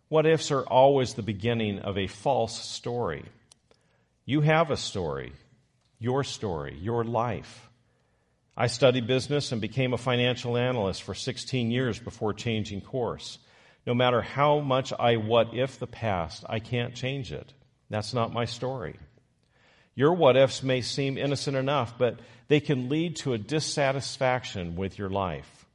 What 0.09 0.25
ifs 0.25 0.51
are 0.51 0.63
always 0.63 1.13
the 1.13 1.21
beginning 1.21 1.79
of 1.79 1.97
a 1.97 2.07
false 2.07 2.57
story. 2.57 3.25
You 4.25 4.41
have 4.41 4.71
a 4.71 4.77
story, 4.77 5.33
your 5.99 6.23
story, 6.23 6.77
your 6.81 7.03
life. 7.03 7.69
I 8.55 8.67
studied 8.67 9.05
business 9.05 9.51
and 9.51 9.61
became 9.61 9.93
a 9.93 9.97
financial 9.97 10.57
analyst 10.57 11.03
for 11.03 11.13
16 11.13 11.69
years 11.69 11.99
before 11.99 12.33
changing 12.33 12.81
course. 12.81 13.37
No 13.87 13.93
matter 13.93 14.21
how 14.21 14.59
much 14.59 14.91
I 14.99 15.15
what 15.15 15.53
if 15.53 15.79
the 15.79 15.87
past, 15.87 16.43
I 16.49 16.59
can't 16.59 16.93
change 16.93 17.31
it. 17.31 17.53
That's 17.89 18.13
not 18.13 18.33
my 18.33 18.43
story. 18.43 18.97
Your 19.95 20.13
what 20.13 20.35
ifs 20.35 20.61
may 20.61 20.81
seem 20.81 21.17
innocent 21.17 21.55
enough, 21.55 21.97
but 21.97 22.19
they 22.49 22.59
can 22.59 22.89
lead 22.89 23.15
to 23.17 23.31
a 23.31 23.37
dissatisfaction 23.37 24.75
with 24.75 24.99
your 24.99 25.09
life. 25.09 25.65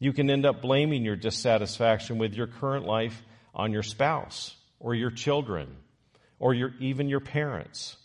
You 0.00 0.14
can 0.14 0.30
end 0.30 0.46
up 0.46 0.62
blaming 0.62 1.04
your 1.04 1.16
dissatisfaction 1.16 2.16
with 2.16 2.32
your 2.34 2.46
current 2.46 2.86
life 2.86 3.22
on 3.54 3.72
your 3.72 3.82
spouse 3.82 4.56
or 4.80 4.94
your 4.94 5.10
children 5.10 5.76
or 6.38 6.54
your, 6.54 6.72
even 6.80 7.10
your 7.10 7.20
parents. 7.20 7.98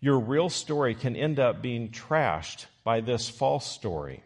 Your 0.00 0.18
real 0.18 0.48
story 0.48 0.94
can 0.94 1.14
end 1.14 1.38
up 1.38 1.60
being 1.60 1.90
trashed 1.90 2.64
by 2.84 3.02
this 3.02 3.28
false 3.28 3.66
story. 3.70 4.22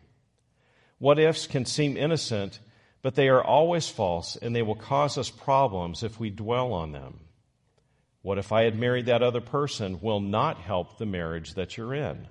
What 0.99 1.19
ifs 1.19 1.49
can 1.49 1.64
seem 1.64 1.97
innocent 1.97 2.61
but 3.03 3.15
they 3.15 3.29
are 3.29 3.43
always 3.43 3.89
false 3.89 4.37
and 4.37 4.55
they 4.55 4.63
will 4.63 4.75
cause 4.75 5.17
us 5.17 5.31
problems 5.31 6.03
if 6.03 6.21
we 6.21 6.31
dwell 6.31 6.73
on 6.73 6.93
them. 6.93 7.21
What 8.23 8.39
if 8.39 8.53
I 8.53 8.65
had 8.65 8.79
married 8.79 9.07
that 9.07 9.23
other 9.23 9.41
person 9.41 10.01
will 10.01 10.21
not 10.21 10.59
help 10.59 10.99
the 10.99 11.07
marriage 11.07 11.55
that 11.55 11.77
you're 11.77 11.95
in? 11.95 12.29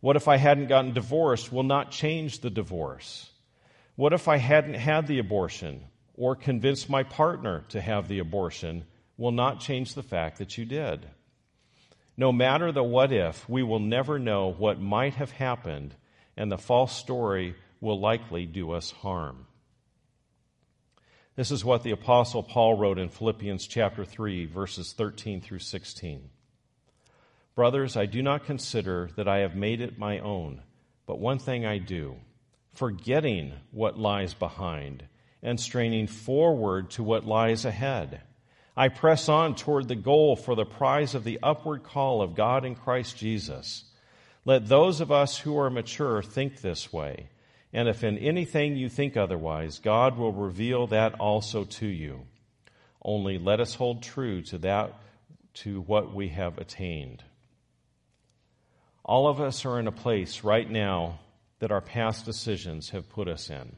What 0.00 0.16
if 0.16 0.28
I 0.28 0.36
hadn't 0.36 0.68
gotten 0.68 0.92
divorced 0.92 1.52
will 1.52 1.64
not 1.64 1.90
change 1.90 2.40
the 2.40 2.50
divorce? 2.50 3.30
What 3.96 4.12
if 4.12 4.28
I 4.28 4.36
hadn't 4.36 4.74
had 4.74 5.06
the 5.06 5.18
abortion 5.18 5.82
or 6.14 6.36
convinced 6.36 6.88
my 6.88 7.02
partner 7.02 7.64
to 7.70 7.80
have 7.80 8.08
the 8.08 8.20
abortion 8.20 8.84
will 9.18 9.32
not 9.32 9.60
change 9.60 9.94
the 9.94 10.02
fact 10.02 10.38
that 10.38 10.56
you 10.56 10.64
did? 10.64 11.06
No 12.16 12.32
matter 12.32 12.70
the 12.70 12.82
what 12.82 13.12
if, 13.12 13.48
we 13.48 13.62
will 13.62 13.80
never 13.80 14.18
know 14.18 14.52
what 14.52 14.80
might 14.80 15.14
have 15.14 15.32
happened, 15.32 15.94
and 16.36 16.50
the 16.50 16.58
false 16.58 16.96
story 16.96 17.56
will 17.80 17.98
likely 17.98 18.46
do 18.46 18.72
us 18.72 18.90
harm. 18.90 19.46
This 21.40 21.50
is 21.50 21.64
what 21.64 21.84
the 21.84 21.92
apostle 21.92 22.42
Paul 22.42 22.74
wrote 22.74 22.98
in 22.98 23.08
Philippians 23.08 23.66
chapter 23.66 24.04
3 24.04 24.44
verses 24.44 24.92
13 24.92 25.40
through 25.40 25.60
16. 25.60 26.28
Brothers, 27.54 27.96
I 27.96 28.04
do 28.04 28.20
not 28.20 28.44
consider 28.44 29.08
that 29.16 29.26
I 29.26 29.38
have 29.38 29.56
made 29.56 29.80
it 29.80 29.98
my 29.98 30.18
own, 30.18 30.60
but 31.06 31.18
one 31.18 31.38
thing 31.38 31.64
I 31.64 31.78
do, 31.78 32.16
forgetting 32.74 33.54
what 33.70 33.98
lies 33.98 34.34
behind 34.34 35.04
and 35.42 35.58
straining 35.58 36.08
forward 36.08 36.90
to 36.90 37.02
what 37.02 37.24
lies 37.24 37.64
ahead. 37.64 38.20
I 38.76 38.88
press 38.88 39.26
on 39.26 39.54
toward 39.54 39.88
the 39.88 39.96
goal 39.96 40.36
for 40.36 40.54
the 40.54 40.66
prize 40.66 41.14
of 41.14 41.24
the 41.24 41.38
upward 41.42 41.84
call 41.84 42.20
of 42.20 42.34
God 42.34 42.66
in 42.66 42.74
Christ 42.74 43.16
Jesus. 43.16 43.84
Let 44.44 44.68
those 44.68 45.00
of 45.00 45.10
us 45.10 45.38
who 45.38 45.58
are 45.58 45.70
mature 45.70 46.22
think 46.22 46.60
this 46.60 46.92
way. 46.92 47.30
And 47.72 47.88
if 47.88 48.02
in 48.02 48.18
anything 48.18 48.76
you 48.76 48.88
think 48.88 49.16
otherwise, 49.16 49.78
God 49.78 50.16
will 50.16 50.32
reveal 50.32 50.88
that 50.88 51.14
also 51.14 51.64
to 51.64 51.86
you. 51.86 52.22
Only 53.02 53.38
let 53.38 53.60
us 53.60 53.74
hold 53.74 54.02
true 54.02 54.42
to 54.42 54.58
that, 54.58 54.94
to 55.54 55.80
what 55.82 56.14
we 56.14 56.28
have 56.28 56.58
attained. 56.58 57.22
All 59.04 59.28
of 59.28 59.40
us 59.40 59.64
are 59.64 59.78
in 59.78 59.86
a 59.86 59.92
place 59.92 60.44
right 60.44 60.68
now 60.68 61.20
that 61.60 61.70
our 61.70 61.80
past 61.80 62.24
decisions 62.24 62.90
have 62.90 63.08
put 63.08 63.28
us 63.28 63.50
in. 63.50 63.76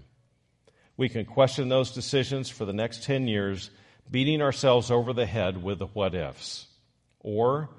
We 0.97 1.09
can 1.09 1.25
question 1.25 1.69
those 1.69 1.93
decisions 1.93 2.49
for 2.49 2.65
the 2.65 2.73
next 2.73 3.05
10 3.05 3.29
years, 3.29 3.71
beating 4.11 4.43
ourselves 4.43 4.91
over 4.91 5.13
the 5.13 5.27
head 5.27 5.63
with 5.63 5.79
the 5.79 5.87
what 5.87 6.15
ifs. 6.15 6.67
Or 7.21 7.71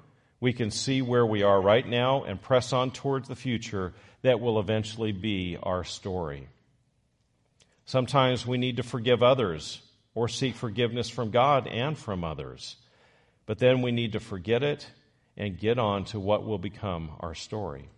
we 0.44 0.52
can 0.52 0.70
see 0.70 1.00
where 1.00 1.24
we 1.24 1.42
are 1.42 1.58
right 1.58 1.88
now 1.88 2.24
and 2.24 2.38
press 2.38 2.74
on 2.74 2.90
towards 2.90 3.28
the 3.28 3.34
future 3.34 3.94
that 4.20 4.40
will 4.40 4.60
eventually 4.60 5.10
be 5.10 5.56
our 5.62 5.84
story. 5.84 6.48
Sometimes 7.86 8.46
we 8.46 8.58
need 8.58 8.76
to 8.76 8.82
forgive 8.82 9.22
others 9.22 9.80
or 10.14 10.28
seek 10.28 10.54
forgiveness 10.54 11.08
from 11.08 11.30
God 11.30 11.66
and 11.66 11.96
from 11.96 12.24
others. 12.24 12.76
But 13.46 13.58
then 13.58 13.80
we 13.80 13.90
need 13.90 14.12
to 14.12 14.20
forget 14.20 14.62
it 14.62 14.86
and 15.34 15.58
get 15.58 15.78
on 15.78 16.04
to 16.06 16.20
what 16.20 16.44
will 16.44 16.58
become 16.58 17.12
our 17.20 17.34
story. 17.34 17.88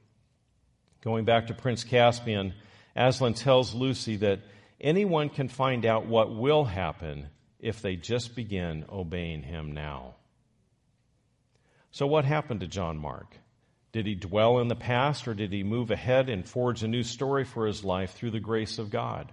Going 1.03 1.25
back 1.25 1.49
to 1.49 1.55
Prince 1.55 1.83
Caspian, 1.83 2.55
Aslan 2.95 3.35
tells 3.35 3.75
Lucy 3.75 4.19
that 4.19 4.39
anyone 4.81 5.31
can 5.31 5.49
find 5.49 5.85
out 5.85 6.07
what 6.07 6.33
will 6.33 6.65
happen 6.65 7.27
if 7.59 7.83
they 7.83 7.97
just 7.97 8.37
begin 8.37 8.85
obeying 8.89 9.43
him 9.43 9.73
now. 9.73 10.16
So, 11.97 12.07
what 12.07 12.27
happened 12.27 12.61
to 12.61 12.67
John 12.67 12.99
Mark? 12.99 13.39
Did 13.91 14.05
he 14.05 14.15
dwell 14.15 14.59
in 14.59 14.69
the 14.69 14.77
past 14.77 15.27
or 15.27 15.33
did 15.33 15.51
he 15.51 15.63
move 15.63 15.91
ahead 15.91 16.29
and 16.29 16.47
forge 16.47 16.83
a 16.83 16.89
new 16.89 17.03
story 17.03 17.43
for 17.43 17.67
his 17.67 17.85
life 17.85 18.13
through 18.13 18.33
the 18.33 18.39
grace 18.39 18.79
of 18.79 18.91
God? 18.91 19.33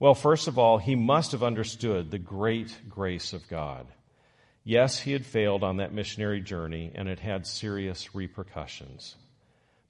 Well, 0.00 0.16
first 0.16 0.48
of 0.48 0.58
all, 0.58 0.78
he 0.78 0.96
must 0.96 1.30
have 1.30 1.44
understood 1.44 2.10
the 2.10 2.18
great 2.18 2.76
grace 2.88 3.32
of 3.32 3.46
God. 3.46 3.86
Yes, 4.64 4.98
he 4.98 5.12
had 5.12 5.24
failed 5.24 5.62
on 5.62 5.76
that 5.76 5.94
missionary 5.94 6.40
journey 6.40 6.90
and 6.92 7.08
it 7.08 7.20
had 7.20 7.46
serious 7.46 8.16
repercussions. 8.16 9.14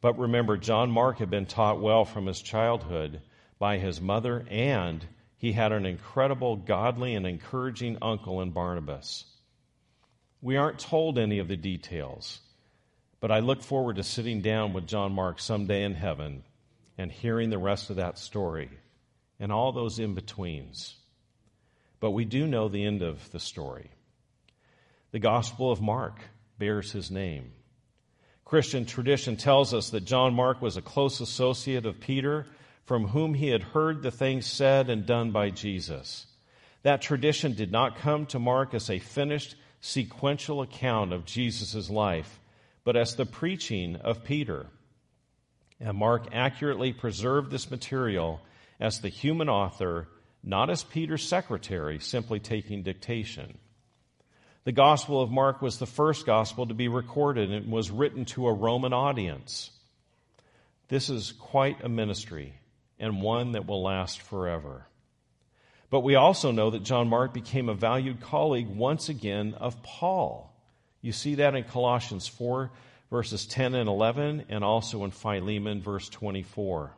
But 0.03 0.19
remember, 0.19 0.59
John 0.59 0.91
Mark 0.91 1.19
had 1.19 1.31
been 1.31 1.47
taught 1.47 1.81
well 1.81 2.05
from 2.05 2.27
his 2.27 2.43
childhood 2.43 3.23
by 3.59 3.79
his 3.79 4.03
mother, 4.03 4.45
and 4.51 5.03
he 5.39 5.53
had 5.53 5.73
an 5.73 5.87
incredible, 5.87 6.57
godly, 6.57 7.15
and 7.15 7.27
encouraging 7.27 7.97
uncle 8.03 8.43
in 8.43 8.51
Barnabas. 8.51 9.25
We 10.41 10.57
aren't 10.57 10.79
told 10.79 11.19
any 11.19 11.39
of 11.39 11.49
the 11.49 11.57
details, 11.57 12.41
but 13.21 13.33
I 13.33 13.41
look 13.41 13.63
forward 13.63 13.97
to 13.97 14.05
sitting 14.05 14.41
down 14.41 14.73
with 14.73 14.87
John 14.87 15.13
Mark 15.13 15.41
someday 15.41 15.83
in 15.83 15.95
heaven 15.95 16.45
and 16.97 17.11
hearing 17.11 17.51
the 17.51 17.59
rest 17.59 17.91
of 17.91 17.97
that 17.97 18.19
story 18.19 18.71
and 19.41 19.51
all 19.51 19.73
those 19.73 19.99
in 19.99 20.15
betweens. 20.15 20.95
But 22.01 22.13
we 22.13 22.25
do 22.25 22.47
know 22.47 22.69
the 22.69 22.85
end 22.85 23.03
of 23.03 23.31
the 23.33 23.41
story. 23.41 23.91
The 25.11 25.19
Gospel 25.19 25.73
of 25.73 25.81
Mark 25.81 26.21
bears 26.59 26.93
his 26.93 27.11
name. 27.11 27.53
Christian 28.45 28.87
tradition 28.87 29.37
tells 29.37 29.75
us 29.75 29.91
that 29.91 30.05
John 30.05 30.35
Mark 30.35 30.63
was 30.63 30.77
a 30.77 30.83
close 30.83 31.21
associate 31.21 31.85
of 31.85 32.01
Peter, 32.01 32.47
from 32.85 33.09
whom 33.09 33.35
he 33.35 33.49
had 33.49 33.63
heard 33.63 34.03
the 34.03 34.11
things 34.11 34.47
said 34.47 34.89
and 34.89 35.05
done 35.05 35.33
by 35.33 35.51
Jesus. 35.51 36.27
That 36.83 37.03
tradition 37.03 37.55
did 37.55 37.73
not 37.73 37.97
come 37.97 38.25
to 38.27 38.39
Mark 38.39 38.73
as 38.73 38.89
a 38.89 38.99
finished 38.99 39.57
sequential 39.81 40.63
account 40.63 41.13
of 41.13 41.25
Jesus' 41.25 41.89
life, 41.89 42.41
but 42.85 42.97
as 42.97 43.15
the 43.15 43.27
preaching 43.27 43.97
of 43.97 44.25
Peter. 44.25 44.67
And 45.81 45.97
Mark 45.97 46.29
accurately 46.33 46.93
preserved 46.93 47.51
this 47.51 47.71
material 47.71 48.41
as 48.81 49.01
the 49.01 49.09
human 49.09 49.49
author, 49.49 50.09
not 50.43 50.71
as 50.71 50.83
Peter's 50.83 51.27
secretary, 51.27 51.99
simply 51.99 52.41
taking 52.41 52.83
dictation. 52.83 53.59
The 54.65 54.73
Gospel 54.73 55.23
of 55.23 55.31
Mark 55.31 55.63
was 55.63 55.79
the 55.79 55.87
first 55.87 56.27
gospel 56.27 56.67
to 56.67 56.75
be 56.75 56.89
recorded 56.89 57.53
and 57.53 57.71
was 57.73 57.91
written 57.91 58.25
to 58.27 58.49
a 58.49 58.53
Roman 58.53 58.93
audience. 58.93 59.71
This 60.89 61.09
is 61.09 61.33
quite 61.33 61.85
a 61.85 61.89
ministry 61.89 62.55
and 62.99 63.23
one 63.23 63.53
that 63.53 63.67
will 63.67 63.83
last 63.83 64.21
forever. 64.21 64.88
But 65.91 66.01
we 66.01 66.17
also 66.17 66.51
know 66.51 66.71
that 66.71 66.83
John 66.83 67.09
Mark 67.09 67.33
became 67.33 67.69
a 67.69 67.75
valued 67.75 68.21
colleague 68.21 68.69
once 68.69 69.09
again 69.09 69.55
of 69.55 69.83
Paul. 69.83 70.55
You 71.01 71.13
see 71.13 71.37
that 71.37 71.55
in 71.55 71.65
Colossians 71.65 72.27
4, 72.29 72.71
verses 73.11 73.47
10 73.47 73.75
and 73.75 73.89
11, 73.89 74.47
and 74.49 74.63
also 74.63 75.05
in 75.05 75.11
Philemon, 75.11 75.81
verse 75.81 76.09
24. 76.09 76.93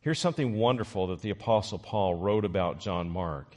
Here's 0.00 0.18
something 0.18 0.56
wonderful 0.56 1.06
that 1.08 1.22
the 1.22 1.30
Apostle 1.30 1.78
Paul 1.78 2.16
wrote 2.16 2.44
about 2.44 2.80
John 2.80 3.08
Mark. 3.08 3.56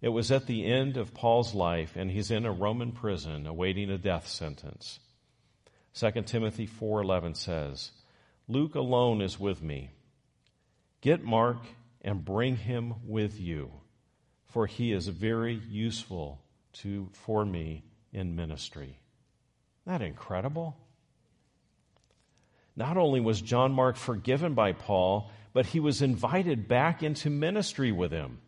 It 0.00 0.10
was 0.10 0.30
at 0.30 0.46
the 0.46 0.64
end 0.64 0.96
of 0.96 1.14
Paul's 1.14 1.54
life, 1.54 1.96
and 1.96 2.10
he's 2.10 2.30
in 2.30 2.46
a 2.46 2.52
Roman 2.52 2.92
prison 2.92 3.46
awaiting 3.46 3.90
a 3.90 3.98
death 3.98 4.28
sentence. 4.28 5.00
2 5.94 6.26
Timothy 6.26 6.66
4:11 6.66 7.34
says, 7.34 7.90
"Luke 8.46 8.76
alone 8.76 9.20
is 9.20 9.40
with 9.40 9.60
me. 9.60 9.90
Get 11.00 11.24
Mark 11.24 11.58
and 12.00 12.24
bring 12.24 12.56
him 12.56 12.94
with 13.04 13.40
you, 13.40 13.77
for 14.48 14.66
he 14.66 14.92
is 14.92 15.08
very 15.08 15.54
useful 15.68 16.40
to 16.72 17.08
for 17.12 17.44
me 17.44 17.84
in 18.12 18.34
ministry." 18.34 18.98
Isn't 19.86 19.98
that 19.98 20.02
incredible? 20.02 20.76
Not 22.76 22.96
only 22.96 23.20
was 23.20 23.40
John 23.40 23.72
Mark 23.72 23.96
forgiven 23.96 24.54
by 24.54 24.72
Paul, 24.72 25.30
but 25.52 25.66
he 25.66 25.80
was 25.80 26.02
invited 26.02 26.68
back 26.68 27.02
into 27.02 27.30
ministry 27.30 27.90
with 27.90 28.12
him 28.12 28.38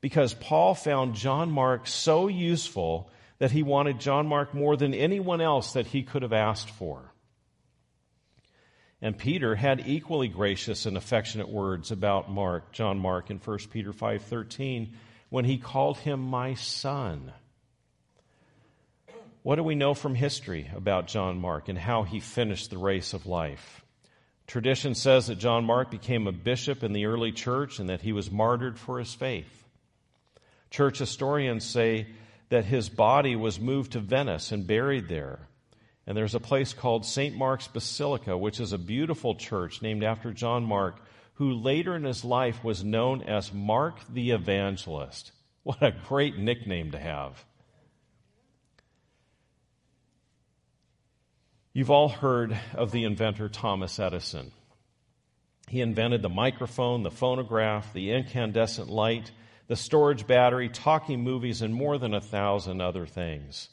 because 0.00 0.34
Paul 0.34 0.74
found 0.74 1.14
John 1.14 1.50
Mark 1.50 1.86
so 1.86 2.28
useful 2.28 3.10
that 3.38 3.52
he 3.52 3.62
wanted 3.62 4.00
John 4.00 4.26
Mark 4.26 4.52
more 4.52 4.76
than 4.76 4.92
anyone 4.92 5.40
else 5.40 5.72
that 5.72 5.86
he 5.86 6.02
could 6.02 6.22
have 6.22 6.32
asked 6.32 6.70
for. 6.70 7.14
And 9.00 9.16
Peter 9.16 9.54
had 9.54 9.86
equally 9.86 10.28
gracious 10.28 10.84
and 10.84 10.96
affectionate 10.96 11.48
words 11.48 11.92
about 11.92 12.30
Mark, 12.30 12.72
John 12.72 12.98
Mark 12.98 13.30
in 13.30 13.38
1 13.38 13.70
Peter 13.70 13.92
5:13 13.92 14.92
when 15.30 15.44
he 15.44 15.58
called 15.58 15.98
him 15.98 16.20
my 16.20 16.54
son. 16.54 17.32
What 19.42 19.56
do 19.56 19.62
we 19.62 19.74
know 19.74 19.94
from 19.94 20.14
history 20.14 20.70
about 20.74 21.06
John 21.06 21.40
Mark 21.40 21.68
and 21.68 21.78
how 21.78 22.02
he 22.02 22.20
finished 22.20 22.70
the 22.70 22.78
race 22.78 23.14
of 23.14 23.26
life? 23.26 23.84
Tradition 24.46 24.94
says 24.94 25.26
that 25.26 25.38
John 25.38 25.64
Mark 25.64 25.90
became 25.90 26.26
a 26.26 26.32
bishop 26.32 26.82
in 26.82 26.92
the 26.92 27.06
early 27.06 27.32
church 27.32 27.78
and 27.78 27.88
that 27.88 28.00
he 28.00 28.12
was 28.12 28.30
martyred 28.30 28.78
for 28.78 28.98
his 28.98 29.14
faith. 29.14 29.66
Church 30.70 30.98
historians 30.98 31.64
say 31.64 32.06
that 32.48 32.64
his 32.64 32.88
body 32.88 33.36
was 33.36 33.60
moved 33.60 33.92
to 33.92 34.00
Venice 34.00 34.52
and 34.52 34.66
buried 34.66 35.08
there. 35.08 35.40
And 36.06 36.16
there's 36.16 36.34
a 36.34 36.40
place 36.40 36.72
called 36.72 37.04
St. 37.04 37.36
Mark's 37.36 37.68
Basilica, 37.68 38.36
which 38.36 38.60
is 38.60 38.72
a 38.72 38.78
beautiful 38.78 39.34
church 39.34 39.82
named 39.82 40.02
after 40.02 40.32
John 40.32 40.64
Mark, 40.64 41.02
who 41.38 41.52
later 41.52 41.94
in 41.94 42.02
his 42.02 42.24
life 42.24 42.64
was 42.64 42.82
known 42.82 43.22
as 43.22 43.52
Mark 43.52 44.00
the 44.12 44.32
Evangelist. 44.32 45.30
What 45.62 45.80
a 45.82 45.92
great 45.92 46.36
nickname 46.36 46.90
to 46.90 46.98
have. 46.98 47.44
You've 51.72 51.92
all 51.92 52.08
heard 52.08 52.58
of 52.74 52.90
the 52.90 53.04
inventor 53.04 53.48
Thomas 53.48 54.00
Edison. 54.00 54.50
He 55.68 55.80
invented 55.80 56.22
the 56.22 56.28
microphone, 56.28 57.04
the 57.04 57.10
phonograph, 57.10 57.92
the 57.92 58.10
incandescent 58.10 58.88
light, 58.88 59.30
the 59.68 59.76
storage 59.76 60.26
battery, 60.26 60.68
talking 60.68 61.22
movies, 61.22 61.62
and 61.62 61.72
more 61.72 61.98
than 61.98 62.14
a 62.14 62.20
thousand 62.20 62.80
other 62.80 63.06
things. 63.06 63.68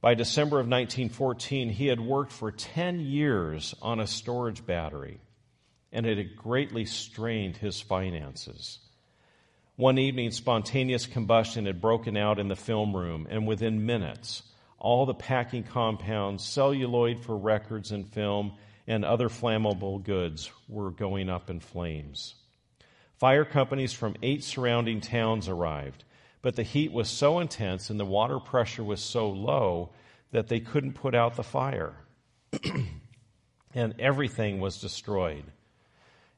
By 0.00 0.14
December 0.14 0.60
of 0.60 0.66
1914, 0.66 1.68
he 1.68 1.88
had 1.88 2.00
worked 2.00 2.32
for 2.32 2.50
10 2.50 3.00
years 3.00 3.74
on 3.82 4.00
a 4.00 4.06
storage 4.06 4.64
battery, 4.64 5.20
and 5.94 6.04
it 6.04 6.18
had 6.18 6.36
greatly 6.36 6.84
strained 6.84 7.56
his 7.56 7.80
finances. 7.80 8.80
One 9.76 9.96
evening, 9.96 10.32
spontaneous 10.32 11.06
combustion 11.06 11.66
had 11.66 11.80
broken 11.80 12.16
out 12.16 12.38
in 12.38 12.48
the 12.48 12.56
film 12.56 12.94
room, 12.94 13.26
and 13.30 13.46
within 13.46 13.86
minutes, 13.86 14.42
all 14.78 15.06
the 15.06 15.14
packing 15.14 15.62
compounds, 15.62 16.44
celluloid 16.44 17.20
for 17.20 17.36
records 17.36 17.92
and 17.92 18.06
film, 18.06 18.54
and 18.86 19.04
other 19.04 19.28
flammable 19.28 20.02
goods 20.02 20.50
were 20.68 20.90
going 20.90 21.30
up 21.30 21.48
in 21.48 21.60
flames. 21.60 22.34
Fire 23.18 23.44
companies 23.44 23.92
from 23.92 24.16
eight 24.22 24.44
surrounding 24.44 25.00
towns 25.00 25.48
arrived, 25.48 26.04
but 26.42 26.56
the 26.56 26.62
heat 26.62 26.92
was 26.92 27.08
so 27.08 27.38
intense 27.38 27.88
and 27.88 27.98
the 27.98 28.04
water 28.04 28.38
pressure 28.38 28.84
was 28.84 29.00
so 29.00 29.30
low 29.30 29.90
that 30.32 30.48
they 30.48 30.60
couldn't 30.60 30.92
put 30.92 31.14
out 31.14 31.36
the 31.36 31.42
fire. 31.42 31.94
and 33.74 33.94
everything 33.98 34.60
was 34.60 34.80
destroyed. 34.80 35.44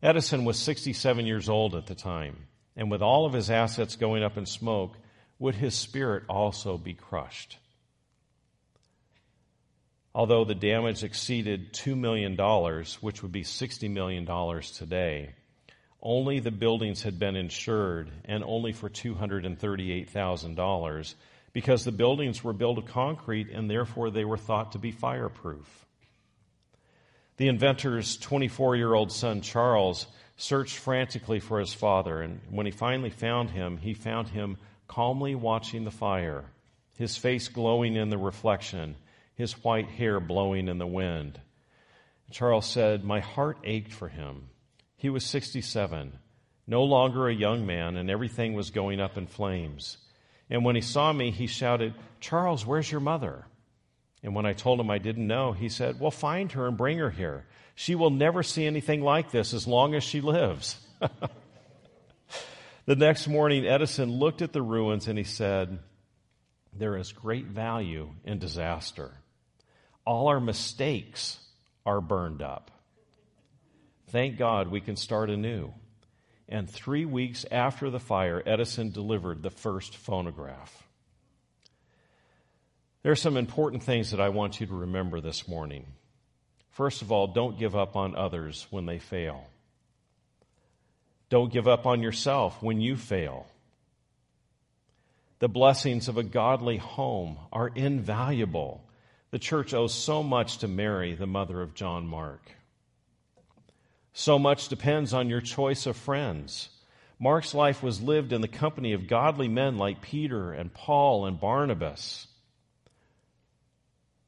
Edison 0.03 0.45
was 0.45 0.59
67 0.59 1.25
years 1.27 1.49
old 1.49 1.75
at 1.75 1.87
the 1.87 1.95
time, 1.95 2.37
and 2.77 2.91
with 2.91 3.01
all 3.03 3.25
of 3.25 3.33
his 3.33 3.51
assets 3.51 3.97
going 3.97 4.23
up 4.23 4.37
in 4.37 4.45
smoke, 4.47 4.97
would 5.39 5.55
his 5.55 5.75
spirit 5.75 6.25
also 6.29 6.77
be 6.77 6.93
crushed? 6.95 7.59
Although 10.15 10.45
the 10.45 10.55
damage 10.55 11.03
exceeded 11.05 11.73
$2 11.75 11.97
million, 11.97 12.37
which 13.01 13.23
would 13.23 13.33
be 13.33 13.43
$60 13.43 13.91
million 13.91 14.27
today, 14.63 15.35
only 16.03 16.41
the 16.41 16.51
buildings 16.51 17.03
had 17.03 17.19
been 17.19 17.37
insured 17.37 18.11
and 18.25 18.43
only 18.45 18.73
for 18.73 18.89
$238,000 18.89 21.15
because 21.53 21.85
the 21.85 21.93
buildings 21.93 22.43
were 22.45 22.53
built 22.53 22.79
of 22.79 22.87
concrete 22.87 23.51
and 23.51 23.71
therefore 23.71 24.11
they 24.11 24.25
were 24.25 24.37
thought 24.37 24.73
to 24.73 24.79
be 24.79 24.91
fireproof. 24.91 25.86
The 27.37 27.49
inventor's 27.49 28.17
24 28.17 28.77
year 28.77 28.95
old 28.95 29.13
son, 29.13 29.41
Charles, 29.41 30.07
searched 30.37 30.77
frantically 30.77 31.41
for 31.41 31.61
his 31.61 31.73
father, 31.73 32.21
and 32.21 32.41
when 32.51 32.67
he 32.67 32.73
finally 32.73 33.11
found 33.11 33.51
him, 33.51 33.79
he 33.79 33.95
found 33.95 34.29
him 34.29 34.59
calmly 34.89 35.35
watching 35.35 35.85
the 35.85 35.91
fire, 35.91 36.45
his 36.97 37.17
face 37.17 37.49
glowing 37.49 37.97
in 37.97 38.11
the 38.11 38.19
reflection, 38.19 38.97
his 39.35 39.53
white 39.65 39.89
hair 39.89 40.21
blowing 40.21 40.69
in 40.69 40.79
the 40.79 40.87
wind. 40.87 41.41
Charles 42.31 42.67
said, 42.67 43.05
My 43.05 43.21
heart 43.21 43.59
ached 43.65 43.93
for 43.93 44.09
him 44.09 44.49
he 44.97 45.11
was 45.11 45.25
67, 45.27 46.19
no 46.67 46.83
longer 46.83 47.29
a 47.29 47.35
young 47.35 47.67
man, 47.67 47.97
and 47.97 48.11
everything 48.11 48.55
was 48.55 48.71
going 48.71 49.01
up 49.01 49.19
in 49.19 49.27
flames. 49.27 49.99
And 50.49 50.65
when 50.65 50.75
he 50.75 50.81
saw 50.81 51.13
me, 51.13 51.31
he 51.31 51.47
shouted, 51.47 51.95
Charles, 52.19 52.65
where's 52.65 52.91
your 52.91 53.01
mother? 53.01 53.47
And 54.27 54.35
when 54.35 54.45
I 54.45 54.55
told 54.55 54.81
him 54.81 54.91
I 54.91 54.99
didn't 54.99 55.29
know, 55.29 55.53
he 55.53 55.69
said, 55.69 56.01
Well, 56.01 56.11
find 56.11 56.51
her 56.51 56.67
and 56.67 56.77
bring 56.77 56.99
her 56.99 57.11
here. 57.11 57.47
She 57.77 57.95
will 57.95 58.11
never 58.11 58.43
see 58.43 58.67
anything 58.67 59.01
like 59.01 59.31
this 59.31 59.55
as 59.55 59.69
long 59.69 59.95
as 59.95 60.03
she 60.03 60.21
lives. 60.21 60.81
the 62.87 62.97
next 62.97 63.29
morning, 63.29 63.65
Edison 63.65 64.11
looked 64.11 64.43
at 64.43 64.53
the 64.53 64.63
ruins 64.63 65.07
and 65.07 65.17
he 65.17 65.23
said, 65.23 65.79
There 66.73 66.97
is 66.97 67.13
great 67.13 67.47
value 67.47 68.11
in 68.25 68.41
disaster. 68.41 69.13
All 70.05 70.27
our 70.27 70.41
mistakes 70.41 71.39
are 71.87 72.01
burned 72.01 72.43
up. 72.43 72.73
Thank 74.09 74.39
God 74.39 74.73
we 74.73 74.81
can 74.81 74.97
start 74.97 75.31
anew. 75.31 75.73
And 76.49 76.69
three 76.69 77.05
weeks 77.05 77.47
after 77.49 77.91
the 77.91 78.01
fire, 78.01 78.43
Edison 78.45 78.91
delivered 78.91 79.45
the 79.45 79.51
first 79.51 79.97
phonograph. 79.97 80.86
There 83.07 83.13
are 83.13 83.15
some 83.15 83.37
important 83.37 83.85
things 83.85 84.11
that 84.11 84.21
I 84.21 84.31
want 84.31 84.59
you 84.59 84.67
to 84.67 84.75
remember 84.75 85.21
this 85.21 85.47
morning. 85.47 85.87
First 86.71 87.03
of 87.03 87.13
all, 87.13 87.29
don't 87.29 87.57
give 87.57 87.77
up 87.77 87.95
on 87.95 88.17
others 88.17 88.67
when 88.71 88.85
they 88.85 88.99
fail. 88.99 89.47
Don't 91.29 91.53
give 91.53 91.69
up 91.69 91.87
on 91.87 92.03
yourself 92.03 92.61
when 92.61 92.81
you 92.81 92.97
fail. 92.97 93.47
The 95.39 95.49
blessings 95.49 96.09
of 96.09 96.17
a 96.17 96.25
godly 96.25 96.79
home 96.79 97.39
are 97.53 97.69
invaluable. 97.69 98.85
The 99.31 99.39
church 99.39 99.73
owes 99.73 99.95
so 99.95 100.25
much 100.25 100.59
to 100.59 100.67
Mary, 100.67 101.15
the 101.15 101.29
mother 101.29 101.63
of 101.63 101.75
John 101.75 102.09
Mark. 102.09 102.43
So 104.15 104.37
much 104.37 104.67
depends 104.67 105.15
on 105.15 105.29
your 105.29 105.41
choice 105.41 105.87
of 105.87 105.97
friends. 105.97 106.71
Mark's 107.21 107.55
life 107.55 107.85
was 107.85 108.03
lived 108.03 108.33
in 108.33 108.41
the 108.41 108.49
company 108.49 108.95
of 108.95 109.07
godly 109.07 109.47
men 109.47 109.79
like 109.79 110.03
Peter 110.03 110.51
and 110.53 110.75
Paul 110.75 111.27
and 111.27 111.39
Barnabas. 111.39 112.27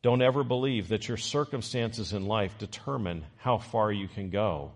Don't 0.03 0.23
ever 0.23 0.45
believe 0.45 0.89
that 0.89 1.09
your 1.09 1.17
circumstances 1.17 2.13
in 2.13 2.27
life 2.27 2.57
determine 2.59 3.25
how 3.37 3.59
far 3.59 3.91
you 3.91 4.07
can 4.07 4.31
go. 4.31 4.73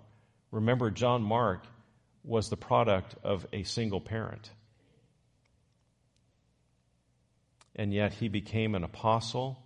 Remember, 0.51 0.91
John 0.91 1.23
Mark 1.23 1.65
was 2.25 2.49
the 2.49 2.57
product 2.57 3.15
of 3.23 3.47
a 3.53 3.63
single 3.63 4.01
parent. 4.01 4.51
And 7.77 7.93
yet 7.93 8.13
he 8.13 8.29
became 8.29 8.75
an 8.75 8.85
apostle, 8.85 9.63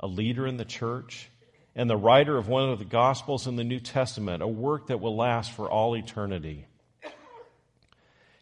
a 0.00 0.06
leader 0.06 0.46
in 0.46 0.56
the 0.56 0.64
church, 0.64 1.30
and 1.74 1.88
the 1.88 1.96
writer 1.96 2.36
of 2.36 2.48
one 2.48 2.68
of 2.68 2.80
the 2.80 2.84
Gospels 2.84 3.46
in 3.46 3.56
the 3.56 3.64
New 3.64 3.80
Testament, 3.80 4.42
a 4.42 4.48
work 4.48 4.88
that 4.88 5.00
will 5.00 5.16
last 5.16 5.52
for 5.52 5.70
all 5.70 5.96
eternity. 5.96 6.66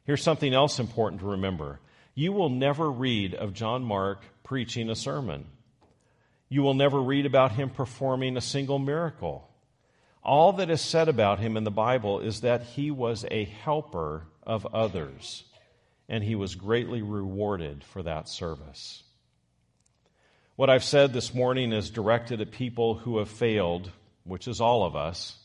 Here's 0.04 0.22
something 0.22 0.54
else 0.54 0.78
important 0.78 1.20
to 1.20 1.28
remember 1.32 1.80
you 2.14 2.32
will 2.32 2.48
never 2.48 2.90
read 2.90 3.34
of 3.34 3.52
John 3.52 3.84
Mark 3.84 4.22
preaching 4.42 4.88
a 4.88 4.96
sermon. 4.96 5.44
You 6.48 6.62
will 6.62 6.74
never 6.74 7.00
read 7.00 7.26
about 7.26 7.52
him 7.52 7.70
performing 7.70 8.36
a 8.36 8.40
single 8.40 8.78
miracle. 8.78 9.48
All 10.22 10.52
that 10.54 10.70
is 10.70 10.80
said 10.80 11.08
about 11.08 11.38
him 11.38 11.56
in 11.56 11.64
the 11.64 11.70
Bible 11.70 12.20
is 12.20 12.40
that 12.40 12.62
he 12.62 12.90
was 12.90 13.24
a 13.30 13.44
helper 13.44 14.26
of 14.44 14.66
others, 14.66 15.44
and 16.08 16.22
he 16.22 16.34
was 16.34 16.54
greatly 16.54 17.02
rewarded 17.02 17.84
for 17.84 18.02
that 18.02 18.28
service. 18.28 19.02
What 20.56 20.70
I've 20.70 20.84
said 20.84 21.12
this 21.12 21.34
morning 21.34 21.72
is 21.72 21.90
directed 21.90 22.40
at 22.40 22.50
people 22.50 22.94
who 22.94 23.18
have 23.18 23.28
failed, 23.28 23.90
which 24.24 24.48
is 24.48 24.60
all 24.60 24.84
of 24.84 24.96
us. 24.96 25.36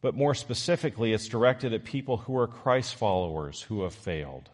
But 0.00 0.14
more 0.14 0.34
specifically, 0.34 1.12
it's 1.12 1.28
directed 1.28 1.72
at 1.72 1.84
people 1.84 2.18
who 2.18 2.36
are 2.36 2.46
Christ 2.46 2.94
followers 2.94 3.62
who 3.62 3.82
have 3.82 3.94
failed. 3.94 4.48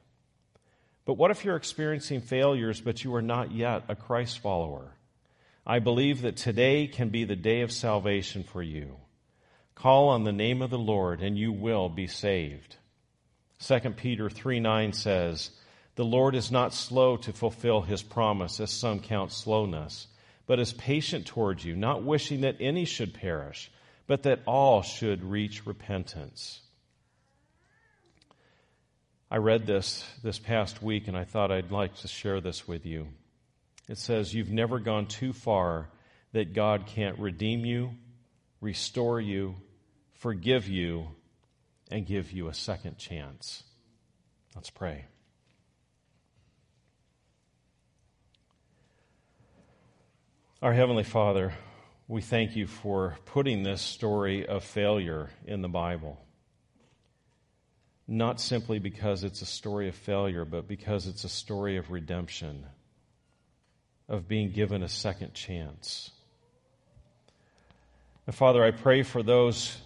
But 1.05 1.15
what 1.15 1.31
if 1.31 1.45
you're 1.45 1.57
experiencing 1.57 2.23
failures, 2.23 2.81
but 2.81 3.05
you 3.05 3.15
are 3.15 3.23
not 3.23 3.53
yet 3.53 3.85
a 3.89 3.97
Christ 3.97 4.39
follower? 4.39 4.94
I 5.67 5.79
believe 5.79 6.23
that 6.23 6.37
today 6.37 6.87
can 6.87 7.09
be 7.09 7.25
the 7.25 7.37
day 7.37 7.63
of 7.63 7.73
salvation 7.73 8.43
for 8.43 8.63
you. 8.63 8.97
Call 9.75 10.09
on 10.09 10.25
the 10.25 10.33
name 10.33 10.63
of 10.63 10.71
the 10.71 10.79
Lord 10.79 11.21
and 11.23 11.39
you 11.39 11.53
will 11.53 11.89
be 11.89 12.07
saved. 12.07 12.77
2 13.61 13.79
Peter 13.97 14.29
3 14.29 14.61
9 14.61 14.93
says, 14.93 15.51
the 15.97 16.05
Lord 16.05 16.35
is 16.35 16.51
not 16.51 16.75
slow 16.75 17.17
to 17.19 17.33
fulfill 17.33 17.83
his 17.83 18.03
promise, 18.03 18.59
as 18.59 18.71
some 18.71 18.99
count 18.99 19.31
slowness, 19.31 20.09
but 20.47 20.59
is 20.59 20.73
patient 20.73 21.27
towards 21.27 21.65
you, 21.65 21.77
not 21.77 22.03
wishing 22.03 22.41
that 22.41 22.57
any 22.59 22.85
should 22.85 23.15
perish, 23.15 23.71
but 24.07 24.25
that 24.25 24.41
all 24.45 24.83
should 24.83 25.23
reach 25.23 25.67
repentance. 25.67 26.61
I 29.31 29.37
read 29.37 29.67
this 29.67 30.05
this 30.23 30.39
past 30.39 30.83
week 30.83 31.09
and 31.09 31.17
I 31.17 31.25
thought 31.25 31.51
I'd 31.51 31.73
like 31.73 31.95
to 31.99 32.09
share 32.09 32.41
this 32.41 32.69
with 32.69 32.85
you. 32.85 33.09
It 33.89 33.99
says, 33.99 34.33
You've 34.33 34.51
never 34.51 34.79
gone 34.79 35.07
too 35.07 35.33
far 35.33 35.91
that 36.33 36.55
God 36.55 36.87
can't 36.87 37.19
redeem 37.19 37.65
you, 37.65 37.91
restore 38.61 39.21
you, 39.21 39.57
forgive 40.13 40.69
you, 40.69 41.09
and 41.91 42.07
give 42.07 42.33
you 42.33 42.49
a 42.49 42.55
second 42.55 42.99
chance. 42.99 43.63
Let's 44.55 44.71
pray. 44.71 45.05
Our 50.63 50.73
Heavenly 50.73 51.05
Father, 51.05 51.53
we 52.09 52.23
thank 52.23 52.57
you 52.57 52.67
for 52.67 53.19
putting 53.27 53.63
this 53.63 53.83
story 53.83 54.47
of 54.47 54.65
failure 54.65 55.29
in 55.47 55.61
the 55.61 55.69
Bible. 55.69 56.19
Not 58.09 58.41
simply 58.41 58.79
because 58.79 59.25
it's 59.25 59.43
a 59.43 59.47
story 59.47 59.89
of 59.89 59.95
failure, 59.95 60.45
but 60.45 60.67
because 60.67 61.07
it's 61.07 61.25
a 61.25 61.29
story 61.29 61.77
of 61.77 61.91
redemption, 61.91 62.65
of 64.09 64.29
being 64.29 64.51
given 64.51 64.83
a 64.83 64.89
second 64.89 65.35
chance. 65.35 66.11
And 68.27 68.35
Father, 68.35 68.65
I 68.65 68.71
pray 68.71 69.03
for 69.03 69.23
those 69.23 69.77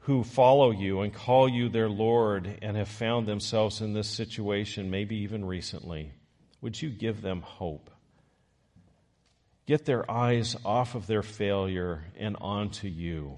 who 0.00 0.24
follow 0.24 0.70
you 0.70 1.00
and 1.02 1.12
call 1.12 1.48
you 1.48 1.68
their 1.68 1.88
Lord 1.88 2.58
and 2.62 2.76
have 2.76 2.88
found 2.88 3.26
themselves 3.26 3.80
in 3.80 3.92
this 3.92 4.08
situation, 4.08 4.90
maybe 4.90 5.16
even 5.16 5.44
recently. 5.44 6.12
Would 6.60 6.80
you 6.80 6.88
give 6.88 7.20
them 7.20 7.42
hope? 7.42 7.90
get 9.68 9.84
their 9.84 10.10
eyes 10.10 10.56
off 10.64 10.94
of 10.94 11.06
their 11.06 11.22
failure 11.22 12.02
and 12.16 12.38
onto 12.40 12.88
you. 12.88 13.36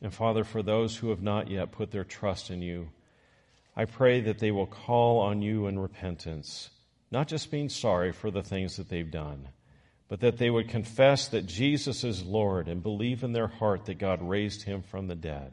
And 0.00 0.14
Father, 0.14 0.44
for 0.44 0.62
those 0.62 0.96
who 0.96 1.10
have 1.10 1.20
not 1.20 1.50
yet 1.50 1.70
put 1.70 1.90
their 1.90 2.04
trust 2.04 2.48
in 2.48 2.62
you, 2.62 2.88
I 3.76 3.84
pray 3.84 4.22
that 4.22 4.38
they 4.38 4.50
will 4.50 4.66
call 4.66 5.20
on 5.20 5.42
you 5.42 5.66
in 5.66 5.78
repentance, 5.78 6.70
not 7.10 7.28
just 7.28 7.50
being 7.50 7.68
sorry 7.68 8.12
for 8.12 8.30
the 8.30 8.42
things 8.42 8.76
that 8.76 8.88
they've 8.88 9.10
done, 9.10 9.48
but 10.08 10.20
that 10.20 10.38
they 10.38 10.50
would 10.50 10.68
confess 10.68 11.28
that 11.28 11.46
Jesus 11.46 12.04
is 12.04 12.22
Lord 12.24 12.68
and 12.68 12.82
believe 12.82 13.22
in 13.22 13.32
their 13.32 13.48
heart 13.48 13.84
that 13.86 13.98
God 13.98 14.22
raised 14.22 14.62
him 14.62 14.82
from 14.82 15.06
the 15.06 15.14
dead. 15.14 15.52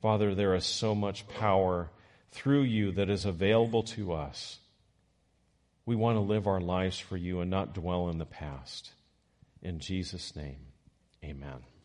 Father, 0.00 0.34
there 0.34 0.54
is 0.54 0.64
so 0.64 0.94
much 0.94 1.28
power 1.28 1.90
through 2.30 2.62
you 2.62 2.92
that 2.92 3.10
is 3.10 3.24
available 3.24 3.82
to 3.82 4.12
us. 4.12 4.58
We 5.86 5.96
want 5.96 6.16
to 6.16 6.20
live 6.20 6.46
our 6.46 6.60
lives 6.60 6.98
for 6.98 7.16
you 7.16 7.40
and 7.40 7.50
not 7.50 7.74
dwell 7.74 8.08
in 8.08 8.18
the 8.18 8.26
past. 8.26 8.92
In 9.62 9.80
Jesus' 9.80 10.36
name, 10.36 10.58
amen. 11.24 11.77